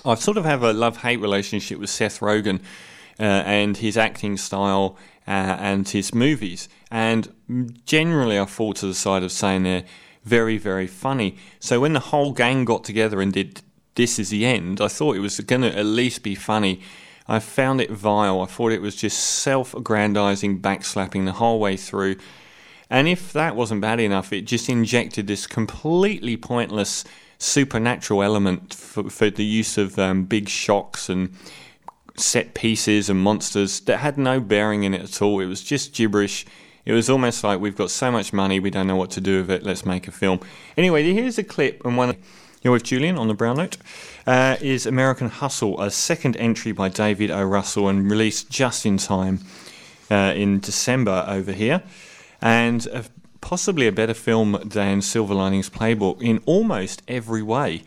I 0.03 0.15
sort 0.15 0.38
of 0.38 0.45
have 0.45 0.63
a 0.63 0.73
love 0.73 0.97
hate 0.97 1.19
relationship 1.19 1.79
with 1.79 1.89
Seth 1.89 2.19
Rogen 2.19 2.62
uh, 3.19 3.23
and 3.23 3.77
his 3.77 3.95
acting 3.95 4.38
style 4.38 4.97
uh, 5.27 5.31
and 5.60 5.88
his 5.88 6.15
movies. 6.15 6.67
And 6.89 7.31
generally, 7.86 8.39
I 8.39 8.45
fall 8.45 8.73
to 8.73 8.88
the 8.88 8.93
side 8.95 9.21
of 9.21 9.31
saying 9.31 9.63
they're 9.63 9.86
very, 10.23 10.58
very 10.58 10.88
funny. 10.88 11.38
So 11.60 11.79
when 11.79 11.93
the 11.93 11.99
whole 11.99 12.31
gang 12.31 12.65
got 12.65 12.84
together 12.84 13.21
and 13.21 13.31
did 13.31 13.62
This 13.95 14.19
Is 14.19 14.29
the 14.29 14.45
End, 14.45 14.81
I 14.81 14.88
thought 14.88 15.15
it 15.15 15.19
was 15.19 15.39
going 15.39 15.62
to 15.62 15.77
at 15.77 15.86
least 15.86 16.23
be 16.23 16.36
funny. 16.36 16.81
I 17.27 17.39
found 17.39 17.81
it 17.81 17.89
vile. 17.89 18.41
I 18.41 18.45
thought 18.45 18.71
it 18.71 18.81
was 18.81 18.95
just 18.95 19.17
self 19.17 19.73
aggrandizing, 19.73 20.60
backslapping 20.60 21.25
the 21.25 21.34
whole 21.34 21.60
way 21.60 21.75
through. 21.75 22.17
And 22.89 23.08
if 23.08 23.34
that 23.34 23.55
wasn't 23.55 23.81
bad 23.81 23.99
enough, 23.99 24.31
it 24.31 24.41
just 24.41 24.69
injected 24.69 25.25
this 25.27 25.47
completely 25.47 26.38
pointless 26.38 27.03
supernatural 27.39 28.21
element 28.21 28.73
for, 28.73 29.10
for 29.10 29.29
the 29.29 29.43
use 29.43 29.77
of 29.77 29.97
um, 29.97 30.25
big 30.25 30.47
shocks 30.47 31.10
and 31.10 31.34
set 32.15 32.53
pieces 32.53 33.10
and 33.10 33.19
monsters 33.19 33.81
that 33.81 33.97
had 33.97 34.17
no 34.17 34.39
bearing 34.39 34.84
in 34.84 34.93
it 34.93 35.01
at 35.01 35.21
all. 35.21 35.39
It 35.39 35.47
was 35.47 35.63
just 35.63 35.93
gibberish. 35.93 36.45
It 36.86 36.93
was 36.93 37.10
almost 37.10 37.43
like 37.43 37.60
we've 37.60 37.75
got 37.75 37.89
so 37.89 38.12
much 38.12 38.31
money, 38.31 38.60
we 38.60 38.69
don't 38.69 38.88
know 38.88 38.95
what 38.95 39.10
to 39.12 39.21
do 39.21 39.41
with 39.41 39.49
it. 39.49 39.63
Let's 39.63 39.86
make 39.86 40.08
a 40.08 40.12
film. 40.12 40.39
Anyway, 40.77 41.12
here's 41.12 41.38
a 41.38 41.43
clip 41.43 41.84
and 41.84 41.97
one. 41.97 42.15
You're 42.65 42.71
with 42.71 42.82
Julian 42.82 43.19
on 43.19 43.28
the 43.28 43.36
brown 43.36 43.58
note. 43.58 43.78
Uh, 44.25 44.56
is 44.60 44.88
American 44.88 45.30
Hustle, 45.30 45.80
a 45.80 45.91
second 45.91 46.36
entry 46.38 46.71
by 46.71 46.89
David 46.89 47.30
O. 47.30 47.43
Russell 47.43 47.88
and 47.89 48.10
released 48.10 48.49
just 48.49 48.88
in 48.88 48.97
time 48.97 49.41
uh, 50.10 50.34
in 50.36 50.62
December 50.62 51.25
over 51.28 51.51
here, 51.51 51.84
and 52.41 52.88
uh, 52.91 53.04
possibly 53.39 53.86
a 53.86 53.91
better 53.91 54.15
film 54.15 54.60
than 54.65 55.04
Silver 55.04 55.36
Linings 55.36 55.69
Playbook 55.69 56.23
in 56.23 56.41
almost 56.47 57.04
every 57.08 57.43
way. 57.43 57.84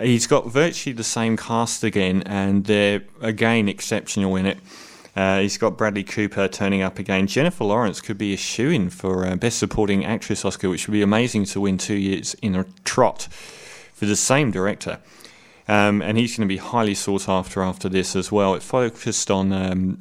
He's 0.00 0.28
got 0.28 0.46
virtually 0.46 0.92
the 0.92 1.02
same 1.02 1.36
cast 1.36 1.82
again, 1.82 2.22
and 2.26 2.66
they're 2.66 3.02
again 3.20 3.68
exceptional 3.68 4.36
in 4.36 4.46
it. 4.46 4.58
Uh, 5.16 5.40
he's 5.40 5.58
got 5.58 5.76
Bradley 5.76 6.04
Cooper 6.04 6.46
turning 6.46 6.80
up 6.80 7.00
again. 7.00 7.26
Jennifer 7.26 7.64
Lawrence 7.64 8.00
could 8.00 8.18
be 8.18 8.32
a 8.32 8.36
shoe 8.36 8.70
in 8.70 8.88
for 8.88 9.26
uh, 9.26 9.34
Best 9.34 9.58
Supporting 9.58 10.04
Actress 10.04 10.44
Oscar, 10.44 10.68
which 10.68 10.86
would 10.86 10.92
be 10.92 11.02
amazing 11.02 11.44
to 11.46 11.60
win 11.60 11.76
two 11.76 11.96
years 11.96 12.34
in 12.34 12.54
a 12.54 12.66
trot 12.84 13.26
for 13.96 14.04
the 14.04 14.14
same 14.14 14.50
director. 14.50 15.00
Um, 15.66 16.00
and 16.00 16.16
he's 16.16 16.36
going 16.36 16.48
to 16.48 16.52
be 16.52 16.58
highly 16.58 16.94
sought 16.94 17.28
after 17.28 17.62
after 17.62 17.88
this 17.88 18.14
as 18.14 18.30
well. 18.30 18.54
It 18.54 18.62
focused 18.62 19.30
on 19.30 19.52
um, 19.52 19.98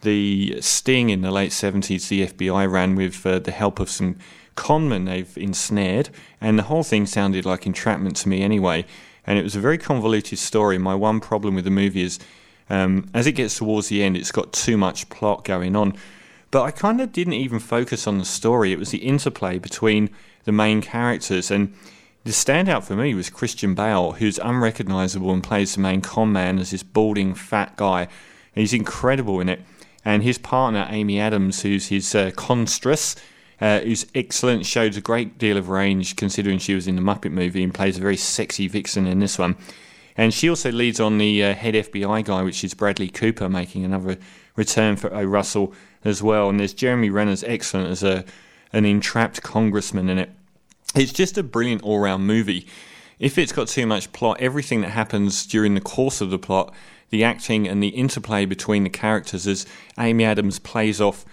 the 0.00 0.60
sting 0.60 1.10
in 1.10 1.20
the 1.20 1.30
late 1.30 1.52
70s 1.52 2.08
the 2.08 2.26
FBI 2.26 2.70
ran 2.70 2.96
with 2.96 3.24
uh, 3.24 3.38
the 3.38 3.52
help 3.52 3.78
of 3.78 3.88
some 3.88 4.16
conmen 4.56 5.06
they've 5.06 5.36
ensnared, 5.36 6.10
and 6.40 6.58
the 6.58 6.64
whole 6.64 6.82
thing 6.82 7.06
sounded 7.06 7.44
like 7.44 7.66
entrapment 7.66 8.16
to 8.16 8.28
me 8.28 8.42
anyway. 8.42 8.84
And 9.26 9.38
it 9.38 9.42
was 9.42 9.54
a 9.54 9.60
very 9.60 9.78
convoluted 9.78 10.38
story. 10.38 10.78
My 10.78 10.94
one 10.94 11.20
problem 11.20 11.54
with 11.54 11.64
the 11.64 11.70
movie 11.70 12.02
is 12.02 12.18
um, 12.70 13.08
as 13.14 13.26
it 13.26 13.32
gets 13.32 13.58
towards 13.58 13.88
the 13.88 14.02
end, 14.02 14.16
it's 14.16 14.32
got 14.32 14.52
too 14.52 14.76
much 14.76 15.08
plot 15.10 15.44
going 15.44 15.76
on. 15.76 15.94
But 16.50 16.62
I 16.62 16.70
kind 16.70 17.00
of 17.00 17.12
didn't 17.12 17.34
even 17.34 17.58
focus 17.58 18.06
on 18.06 18.18
the 18.18 18.24
story. 18.24 18.72
It 18.72 18.78
was 18.78 18.90
the 18.90 18.98
interplay 18.98 19.58
between 19.58 20.10
the 20.44 20.52
main 20.52 20.80
characters. 20.80 21.50
And 21.50 21.74
the 22.24 22.30
standout 22.30 22.84
for 22.84 22.96
me 22.96 23.14
was 23.14 23.28
Christian 23.28 23.74
Bale, 23.74 24.12
who's 24.12 24.38
unrecognizable 24.38 25.30
and 25.32 25.42
plays 25.42 25.74
the 25.74 25.80
main 25.80 26.00
con 26.00 26.32
man 26.32 26.58
as 26.58 26.70
this 26.70 26.82
balding, 26.82 27.34
fat 27.34 27.76
guy. 27.76 28.08
He's 28.54 28.72
incredible 28.72 29.40
in 29.40 29.48
it. 29.50 29.60
And 30.06 30.22
his 30.22 30.38
partner, 30.38 30.86
Amy 30.90 31.20
Adams, 31.20 31.62
who's 31.62 31.88
his 31.88 32.14
uh, 32.14 32.30
constress, 32.34 33.16
uh, 33.60 33.80
who's 33.80 34.06
excellent, 34.14 34.64
shows 34.64 34.96
a 34.96 35.02
great 35.02 35.38
deal 35.38 35.56
of 35.56 35.68
range 35.68 36.16
considering 36.16 36.58
she 36.58 36.74
was 36.74 36.86
in 36.86 36.96
the 36.96 37.02
Muppet 37.02 37.30
movie 37.30 37.62
and 37.62 37.74
plays 37.74 37.98
a 37.98 38.00
very 38.00 38.16
sexy 38.16 38.68
vixen 38.68 39.06
in 39.06 39.18
this 39.18 39.38
one. 39.38 39.56
And 40.16 40.32
she 40.32 40.48
also 40.48 40.72
leads 40.72 41.00
on 41.00 41.18
the 41.18 41.44
uh, 41.44 41.54
head 41.54 41.74
FBI 41.74 42.24
guy, 42.24 42.42
which 42.42 42.64
is 42.64 42.72
Bradley 42.72 43.08
Cooper, 43.08 43.48
making 43.48 43.84
another 43.84 44.16
return 44.56 44.96
for 44.96 45.12
O. 45.12 45.24
Russell 45.24 45.74
as 46.04 46.22
well. 46.22 46.48
And 46.48 46.58
there's 46.58 46.74
Jeremy 46.74 47.10
Renner's 47.10 47.44
excellent 47.44 47.90
as 47.90 48.02
a 48.02 48.24
an 48.72 48.84
entrapped 48.84 49.42
congressman 49.42 50.08
in 50.08 50.18
it. 50.18 50.30
It's 50.94 51.12
just 51.12 51.36
a 51.36 51.42
brilliant 51.42 51.82
all 51.82 51.98
round 51.98 52.26
movie. 52.26 52.66
If 53.18 53.38
it's 53.38 53.52
got 53.52 53.68
too 53.68 53.86
much 53.86 54.12
plot, 54.12 54.40
everything 54.40 54.80
that 54.82 54.90
happens 54.90 55.46
during 55.46 55.74
the 55.74 55.80
course 55.80 56.20
of 56.20 56.30
the 56.30 56.38
plot, 56.38 56.74
the 57.10 57.24
acting 57.24 57.66
and 57.66 57.82
the 57.82 57.88
interplay 57.88 58.44
between 58.44 58.84
the 58.84 58.90
characters 58.90 59.46
as 59.46 59.66
Amy 59.98 60.24
Adams 60.24 60.58
plays 60.58 61.00
off 61.00 61.24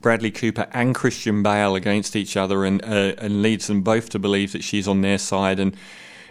Bradley 0.00 0.30
Cooper 0.30 0.66
and 0.72 0.94
Christian 0.94 1.42
Bale 1.42 1.74
against 1.74 2.14
each 2.14 2.36
other 2.36 2.64
and 2.64 2.82
uh, 2.84 3.14
and 3.18 3.42
leads 3.42 3.68
them 3.68 3.82
both 3.82 4.10
to 4.10 4.18
believe 4.18 4.52
that 4.52 4.64
she's 4.64 4.86
on 4.86 5.00
their 5.00 5.18
side 5.18 5.58
and 5.58 5.76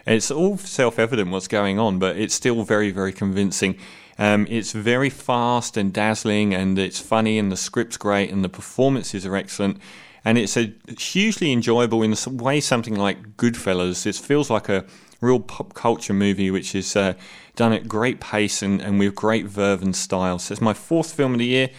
it's 0.05 0.31
all 0.31 0.57
self 0.57 0.99
evident 0.99 1.31
what's 1.31 1.47
going 1.47 1.79
on, 1.79 1.99
but 1.99 2.17
it's 2.17 2.33
still 2.33 2.63
very, 2.63 2.91
very 2.91 3.13
convincing. 3.13 3.77
Um, 4.19 4.45
it's 4.49 4.73
very 4.73 5.09
fast 5.09 5.77
and 5.77 5.91
dazzling, 5.93 6.53
and 6.53 6.77
it's 6.77 6.99
funny, 6.99 7.39
and 7.39 7.51
the 7.51 7.57
script's 7.57 7.97
great, 7.97 8.29
and 8.29 8.43
the 8.43 8.49
performances 8.49 9.25
are 9.25 9.35
excellent. 9.35 9.77
And 10.25 10.37
it's 10.37 10.55
a 10.55 10.73
hugely 10.97 11.51
enjoyable 11.51 12.01
in 12.01 12.11
the 12.11 12.29
way 12.29 12.61
something 12.61 12.95
like 12.95 13.35
Goodfellas. 13.35 14.05
It 14.05 14.15
feels 14.15 14.49
like 14.49 14.69
a 14.69 14.85
real 15.19 15.39
pop 15.39 15.73
culture 15.73 16.13
movie, 16.13 16.51
which 16.51 16.75
is 16.75 16.95
uh, 16.95 17.13
done 17.55 17.73
at 17.73 17.87
great 17.87 18.19
pace 18.19 18.61
and, 18.61 18.81
and 18.81 18.99
with 18.99 19.15
great 19.15 19.45
verve 19.45 19.81
and 19.81 19.95
style. 19.95 20.39
So 20.39 20.53
it's 20.53 20.61
my 20.61 20.73
fourth 20.73 21.13
film 21.13 21.33
of 21.33 21.39
the 21.39 21.45
year, 21.45 21.69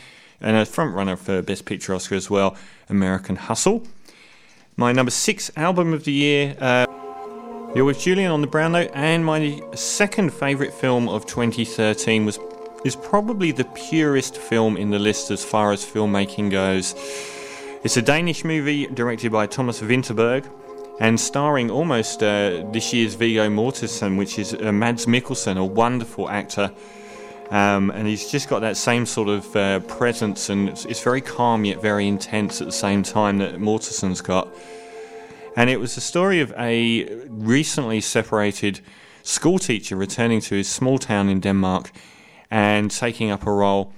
and 0.40 0.56
a 0.56 0.66
front 0.66 0.94
runner 0.94 1.16
for 1.16 1.42
Best 1.42 1.64
Picture 1.64 1.94
Oscar 1.94 2.16
as 2.16 2.28
well, 2.28 2.56
American 2.88 3.36
Hustle. 3.36 3.86
My 4.76 4.92
number 4.92 5.10
six 5.10 5.50
album 5.56 5.92
of 5.92 6.04
the 6.04 6.12
year. 6.12 6.56
Uh 6.60 6.86
You're 7.74 7.84
with 7.84 8.00
Julian 8.00 8.30
on 8.30 8.40
the 8.40 8.46
Brown 8.46 8.72
Note, 8.72 8.90
and 8.94 9.24
my 9.24 9.60
second 9.74 10.32
favourite 10.32 10.72
film 10.72 11.08
of 11.08 11.26
2013 11.26 12.24
was 12.24 12.38
is 12.84 12.94
probably 12.96 13.50
the 13.50 13.64
purest 13.64 14.36
film 14.36 14.76
in 14.76 14.90
the 14.90 14.98
list 14.98 15.30
as 15.30 15.42
far 15.42 15.72
as 15.72 15.82
filmmaking 15.82 16.50
goes. 16.50 16.94
It's 17.84 17.98
a 17.98 18.02
Danish 18.02 18.46
movie 18.46 18.86
directed 18.86 19.30
by 19.30 19.46
Thomas 19.46 19.82
Vinterberg 19.82 20.50
and 21.00 21.20
starring 21.20 21.70
almost 21.70 22.22
uh, 22.22 22.64
this 22.72 22.94
year's 22.94 23.14
Viggo 23.14 23.50
Mortensen, 23.50 24.16
which 24.16 24.38
is 24.38 24.54
uh, 24.54 24.72
Mads 24.72 25.04
Mikkelsen, 25.04 25.58
a 25.58 25.64
wonderful 25.64 26.30
actor. 26.30 26.72
Um, 27.50 27.90
and 27.90 28.08
he's 28.08 28.30
just 28.30 28.48
got 28.48 28.60
that 28.60 28.78
same 28.78 29.04
sort 29.04 29.28
of 29.28 29.54
uh, 29.54 29.80
presence, 29.80 30.48
and 30.48 30.70
it's, 30.70 30.86
it's, 30.86 31.02
very 31.02 31.20
calm 31.20 31.66
yet 31.66 31.82
very 31.82 32.08
intense 32.08 32.62
at 32.62 32.68
the 32.68 32.72
same 32.72 33.02
time 33.02 33.36
that 33.36 33.56
Mortensen's 33.56 34.22
got. 34.22 34.48
And 35.54 35.68
it 35.68 35.78
was 35.78 35.94
the 35.94 36.00
story 36.00 36.40
of 36.40 36.54
a 36.56 37.04
recently 37.28 38.00
separated 38.00 38.80
schoolteacher 39.22 39.94
returning 39.94 40.40
to 40.40 40.54
his 40.54 40.70
small 40.70 40.96
town 40.96 41.28
in 41.28 41.38
Denmark 41.38 41.92
and 42.50 42.90
taking 42.90 43.30
up 43.30 43.46
a 43.46 43.52
role 43.52 43.92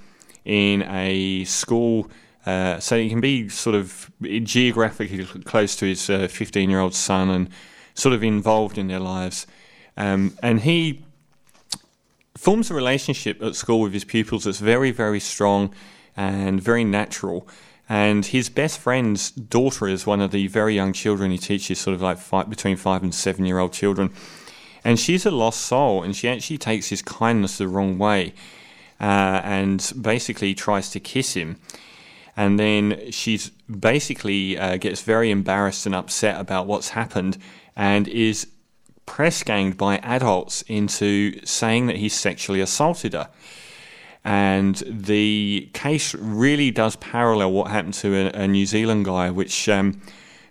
in 0.44 0.82
a 0.82 1.44
school. 1.44 2.10
Uh, 2.46 2.78
so 2.78 2.96
he 2.96 3.08
can 3.08 3.20
be 3.20 3.48
sort 3.48 3.74
of 3.74 4.10
geographically 4.22 5.24
close 5.42 5.74
to 5.74 5.84
his 5.84 6.06
15 6.06 6.68
uh, 6.68 6.70
year 6.70 6.80
old 6.80 6.94
son 6.94 7.28
and 7.28 7.50
sort 7.94 8.14
of 8.14 8.22
involved 8.22 8.78
in 8.78 8.86
their 8.86 9.00
lives. 9.00 9.46
Um, 9.96 10.36
and 10.42 10.60
he 10.60 11.04
forms 12.36 12.70
a 12.70 12.74
relationship 12.74 13.42
at 13.42 13.56
school 13.56 13.80
with 13.80 13.92
his 13.92 14.04
pupils 14.04 14.44
that's 14.44 14.60
very, 14.60 14.92
very 14.92 15.18
strong 15.18 15.74
and 16.16 16.62
very 16.62 16.84
natural. 16.84 17.48
And 17.88 18.26
his 18.26 18.48
best 18.48 18.78
friend's 18.78 19.30
daughter 19.30 19.88
is 19.88 20.06
one 20.06 20.20
of 20.20 20.30
the 20.30 20.46
very 20.48 20.74
young 20.74 20.92
children 20.92 21.30
he 21.30 21.38
teaches, 21.38 21.78
sort 21.78 21.94
of 21.94 22.02
like 22.02 22.18
five, 22.18 22.50
between 22.50 22.76
five 22.76 23.02
and 23.02 23.14
seven 23.14 23.44
year 23.44 23.58
old 23.58 23.72
children. 23.72 24.12
And 24.84 25.00
she's 25.00 25.26
a 25.26 25.30
lost 25.30 25.62
soul, 25.62 26.02
and 26.02 26.14
she 26.14 26.28
actually 26.28 26.58
takes 26.58 26.88
his 26.88 27.02
kindness 27.02 27.58
the 27.58 27.66
wrong 27.66 27.98
way 27.98 28.34
uh, 29.00 29.40
and 29.42 29.92
basically 30.00 30.54
tries 30.54 30.90
to 30.90 31.00
kiss 31.00 31.34
him. 31.34 31.58
And 32.36 32.58
then 32.58 33.10
she's 33.10 33.50
basically 33.50 34.58
uh, 34.58 34.76
gets 34.76 35.00
very 35.02 35.30
embarrassed 35.30 35.86
and 35.86 35.94
upset 35.94 36.38
about 36.38 36.66
what's 36.66 36.90
happened 36.90 37.38
and 37.74 38.06
is 38.08 38.48
press 39.06 39.42
ganged 39.42 39.78
by 39.78 39.98
adults 39.98 40.62
into 40.62 41.40
saying 41.46 41.86
that 41.86 41.96
he 41.96 42.08
sexually 42.08 42.60
assaulted 42.60 43.14
her. 43.14 43.30
And 44.24 44.82
the 44.86 45.70
case 45.72 46.14
really 46.14 46.72
does 46.72 46.96
parallel 46.96 47.52
what 47.52 47.70
happened 47.70 47.94
to 47.94 48.14
a, 48.16 48.42
a 48.42 48.48
New 48.48 48.66
Zealand 48.66 49.04
guy, 49.04 49.30
which 49.30 49.68
um, 49.68 50.02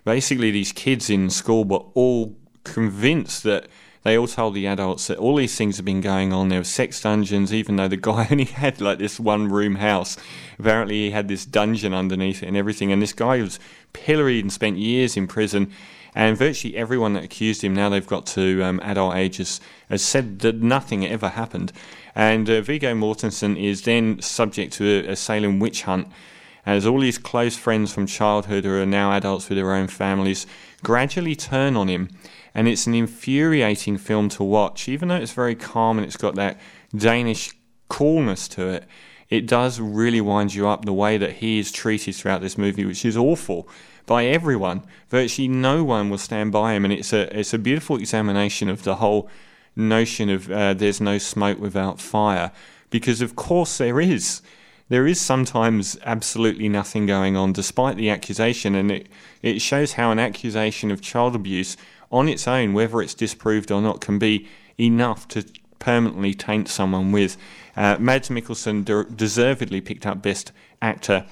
basically 0.04 0.50
these 0.50 0.72
kids 0.72 1.10
in 1.10 1.28
school 1.28 1.64
were 1.64 1.84
all 1.94 2.34
convinced 2.64 3.42
that 3.42 3.68
they 4.06 4.16
all 4.16 4.28
told 4.28 4.54
the 4.54 4.68
adults 4.68 5.08
that 5.08 5.18
all 5.18 5.34
these 5.34 5.56
things 5.56 5.78
have 5.78 5.84
been 5.84 6.00
going 6.00 6.32
on. 6.32 6.48
There 6.48 6.60
were 6.60 6.64
sex 6.64 7.00
dungeons, 7.00 7.52
even 7.52 7.74
though 7.74 7.88
the 7.88 7.96
guy 7.96 8.28
only 8.30 8.44
had 8.44 8.80
like 8.80 8.98
this 8.98 9.18
one 9.18 9.48
room 9.48 9.74
house. 9.74 10.16
Apparently, 10.60 11.06
he 11.06 11.10
had 11.10 11.26
this 11.26 11.44
dungeon 11.44 11.92
underneath 11.92 12.40
it 12.40 12.46
and 12.46 12.56
everything. 12.56 12.92
And 12.92 13.02
this 13.02 13.12
guy 13.12 13.42
was 13.42 13.58
pilloried 13.92 14.44
and 14.44 14.52
spent 14.52 14.78
years 14.78 15.16
in 15.16 15.26
prison. 15.26 15.72
And 16.14 16.38
virtually 16.38 16.76
everyone 16.76 17.14
that 17.14 17.24
accused 17.24 17.64
him, 17.64 17.74
now 17.74 17.88
they've 17.88 18.06
got 18.06 18.26
to 18.26 18.62
um, 18.62 18.80
adult 18.84 19.16
ages, 19.16 19.60
has 19.90 20.02
said 20.02 20.38
that 20.38 20.62
nothing 20.62 21.04
ever 21.04 21.30
happened. 21.30 21.72
And 22.14 22.48
uh, 22.48 22.60
Viggo 22.60 22.94
Mortensen 22.94 23.60
is 23.60 23.82
then 23.82 24.22
subject 24.22 24.72
to 24.74 24.84
a, 24.84 25.12
a 25.12 25.16
Salem 25.16 25.58
witch 25.58 25.82
hunt 25.82 26.06
as 26.66 26.84
all 26.84 27.00
his 27.00 27.16
close 27.16 27.56
friends 27.56 27.94
from 27.94 28.06
childhood 28.06 28.64
who 28.64 28.82
are 28.82 28.84
now 28.84 29.12
adults 29.12 29.48
with 29.48 29.56
their 29.56 29.72
own 29.72 29.86
families 29.86 30.46
gradually 30.82 31.36
turn 31.36 31.76
on 31.76 31.88
him. 31.88 32.10
And 32.54 32.66
it's 32.66 32.86
an 32.86 32.94
infuriating 32.94 33.96
film 33.98 34.28
to 34.30 34.42
watch, 34.42 34.88
even 34.88 35.08
though 35.08 35.16
it's 35.16 35.32
very 35.32 35.54
calm 35.54 35.98
and 35.98 36.06
it's 36.06 36.16
got 36.16 36.34
that 36.34 36.58
Danish 36.94 37.54
coolness 37.88 38.48
to 38.48 38.68
it. 38.68 38.84
It 39.28 39.46
does 39.46 39.80
really 39.80 40.20
wind 40.20 40.54
you 40.54 40.68
up 40.68 40.84
the 40.84 40.92
way 40.92 41.18
that 41.18 41.34
he 41.34 41.58
is 41.58 41.72
treated 41.72 42.14
throughout 42.14 42.40
this 42.40 42.58
movie, 42.58 42.84
which 42.84 43.04
is 43.04 43.16
awful 43.16 43.68
by 44.06 44.24
everyone. 44.26 44.82
Virtually 45.08 45.48
no 45.48 45.84
one 45.84 46.10
will 46.10 46.18
stand 46.18 46.52
by 46.52 46.74
him, 46.74 46.84
and 46.84 46.94
it's 46.94 47.12
a 47.12 47.38
it's 47.38 47.52
a 47.52 47.58
beautiful 47.58 47.96
examination 47.96 48.68
of 48.68 48.84
the 48.84 48.96
whole 48.96 49.28
notion 49.74 50.30
of 50.30 50.50
uh, 50.50 50.74
there's 50.74 51.00
no 51.00 51.18
smoke 51.18 51.58
without 51.58 52.00
fire, 52.00 52.52
because 52.90 53.20
of 53.20 53.36
course 53.36 53.78
there 53.78 54.00
is. 54.00 54.40
There 54.88 55.06
is 55.06 55.20
sometimes 55.20 55.98
absolutely 56.04 56.68
nothing 56.68 57.06
going 57.06 57.36
on 57.36 57.52
despite 57.52 57.96
the 57.96 58.08
accusation, 58.08 58.74
and 58.74 58.90
it, 58.92 59.08
it 59.42 59.60
shows 59.60 59.94
how 59.94 60.12
an 60.12 60.20
accusation 60.20 60.90
of 60.92 61.00
child 61.00 61.34
abuse 61.34 61.76
on 62.12 62.28
its 62.28 62.46
own, 62.46 62.72
whether 62.72 63.02
it's 63.02 63.14
disproved 63.14 63.72
or 63.72 63.82
not, 63.82 64.00
can 64.00 64.18
be 64.18 64.48
enough 64.78 65.26
to 65.28 65.44
permanently 65.80 66.34
taint 66.34 66.68
someone 66.68 67.10
with. 67.10 67.36
Uh, 67.76 67.96
Mads 67.98 68.28
Mikkelsen 68.28 68.84
de- 68.84 69.04
deservedly 69.04 69.80
picked 69.80 70.06
up 70.06 70.22
Best 70.22 70.52
Actor 70.80 71.26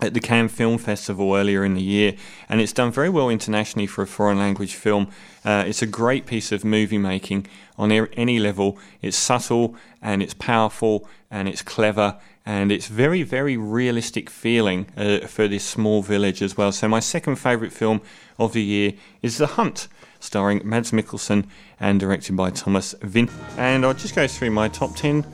at 0.00 0.14
the 0.14 0.20
Cannes 0.20 0.48
Film 0.48 0.78
Festival 0.78 1.34
earlier 1.34 1.64
in 1.64 1.74
the 1.74 1.82
year, 1.82 2.14
and 2.48 2.60
it's 2.60 2.72
done 2.72 2.92
very 2.92 3.08
well 3.08 3.28
internationally 3.28 3.86
for 3.86 4.02
a 4.02 4.06
foreign 4.06 4.38
language 4.38 4.74
film. 4.74 5.08
Uh, 5.44 5.64
it's 5.66 5.82
a 5.82 5.86
great 5.86 6.26
piece 6.26 6.52
of 6.52 6.64
movie 6.64 6.98
making 6.98 7.46
on 7.76 7.90
any 7.90 8.38
level. 8.38 8.78
It's 9.02 9.16
subtle 9.16 9.74
and 10.00 10.22
it's 10.22 10.34
powerful 10.34 11.08
and 11.30 11.48
it's 11.48 11.62
clever 11.62 12.18
and 12.48 12.72
it's 12.72 12.86
very, 12.86 13.22
very 13.22 13.58
realistic 13.58 14.30
feeling 14.30 14.86
uh, 14.96 15.18
for 15.26 15.48
this 15.48 15.64
small 15.64 16.02
village 16.02 16.40
as 16.40 16.56
well. 16.56 16.72
So, 16.72 16.88
my 16.88 17.00
second 17.00 17.36
favourite 17.36 17.74
film 17.74 18.00
of 18.38 18.54
the 18.54 18.62
year 18.62 18.94
is 19.20 19.36
The 19.36 19.48
Hunt, 19.48 19.86
starring 20.18 20.62
Mads 20.64 20.90
Mikkelsen 20.90 21.46
and 21.78 22.00
directed 22.00 22.36
by 22.36 22.48
Thomas 22.50 22.94
Vin. 23.02 23.28
And 23.58 23.84
I'll 23.84 23.92
just 23.92 24.14
go 24.14 24.26
through 24.26 24.50
my 24.52 24.68
top 24.68 24.96
10 24.96 25.26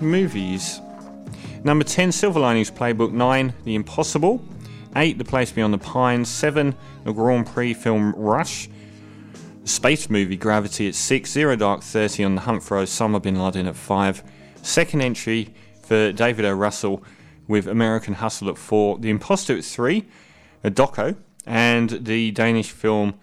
movies. 0.00 0.80
Number 1.66 1.82
10, 1.82 2.12
Silver 2.12 2.38
Linings 2.38 2.70
Playbook. 2.70 3.10
9, 3.10 3.52
The 3.64 3.74
Impossible. 3.74 4.40
8, 4.94 5.18
The 5.18 5.24
Place 5.24 5.50
Beyond 5.50 5.74
the 5.74 5.78
Pines. 5.78 6.28
7, 6.28 6.72
The 7.02 7.12
Grand 7.12 7.44
Prix 7.44 7.74
film 7.74 8.14
Rush. 8.14 8.68
Space 9.64 10.08
movie 10.08 10.36
Gravity 10.36 10.86
at 10.86 10.94
6. 10.94 11.28
Zero 11.28 11.56
Dark 11.56 11.82
30 11.82 12.22
on 12.22 12.34
the 12.36 12.42
hunt 12.42 12.62
for 12.62 12.76
Osama 12.76 13.20
bin 13.20 13.42
Laden 13.42 13.66
at 13.66 13.74
5. 13.74 14.22
Second 14.62 15.00
entry 15.00 15.52
for 15.82 16.12
David 16.12 16.44
O. 16.44 16.52
Russell 16.52 17.02
with 17.48 17.66
American 17.66 18.14
Hustle 18.14 18.48
at 18.48 18.58
4. 18.58 18.98
The 18.98 19.10
Imposter 19.10 19.58
at 19.58 19.64
3. 19.64 20.04
A 20.62 20.70
doco. 20.70 21.16
And 21.46 21.90
the 21.90 22.30
Danish 22.30 22.70
film 22.70 23.14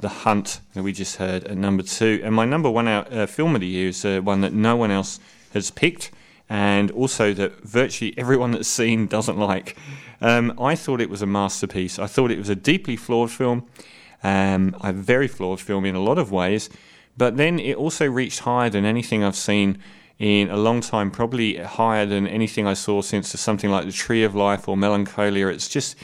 The 0.00 0.08
Hunt 0.08 0.60
that 0.74 0.82
we 0.82 0.92
just 0.92 1.18
heard 1.18 1.44
at 1.44 1.56
number 1.56 1.84
2. 1.84 2.22
And 2.24 2.34
my 2.34 2.46
number 2.46 2.68
one 2.68 2.88
out, 2.88 3.12
uh, 3.12 3.26
film 3.26 3.54
of 3.54 3.60
the 3.60 3.68
year 3.68 3.90
is 3.90 4.04
uh, 4.04 4.18
one 4.24 4.40
that 4.40 4.52
no 4.52 4.74
one 4.74 4.90
else 4.90 5.20
has 5.52 5.70
picked 5.70 6.10
and 6.48 6.90
also 6.90 7.32
that 7.32 7.62
virtually 7.62 8.14
everyone 8.16 8.52
that's 8.52 8.68
seen 8.68 9.06
doesn't 9.06 9.38
like. 9.38 9.76
Um, 10.20 10.54
I 10.60 10.74
thought 10.74 11.00
it 11.00 11.10
was 11.10 11.22
a 11.22 11.26
masterpiece. 11.26 11.98
I 11.98 12.06
thought 12.06 12.30
it 12.30 12.38
was 12.38 12.48
a 12.48 12.54
deeply 12.54 12.96
flawed 12.96 13.30
film, 13.30 13.66
um, 14.22 14.76
a 14.82 14.92
very 14.92 15.28
flawed 15.28 15.60
film 15.60 15.84
in 15.84 15.94
a 15.94 16.00
lot 16.02 16.18
of 16.18 16.30
ways, 16.30 16.70
but 17.16 17.36
then 17.36 17.58
it 17.58 17.76
also 17.76 18.06
reached 18.06 18.40
higher 18.40 18.70
than 18.70 18.84
anything 18.84 19.24
I've 19.24 19.36
seen 19.36 19.78
in 20.18 20.50
a 20.50 20.56
long 20.56 20.80
time, 20.80 21.10
probably 21.10 21.56
higher 21.56 22.06
than 22.06 22.28
anything 22.28 22.66
I 22.66 22.74
saw 22.74 23.02
since 23.02 23.28
something 23.40 23.70
like 23.70 23.86
The 23.86 23.92
Tree 23.92 24.22
of 24.22 24.36
Life 24.36 24.68
or 24.68 24.76
Melancholia. 24.76 25.48
It's 25.48 25.68
just, 25.68 25.96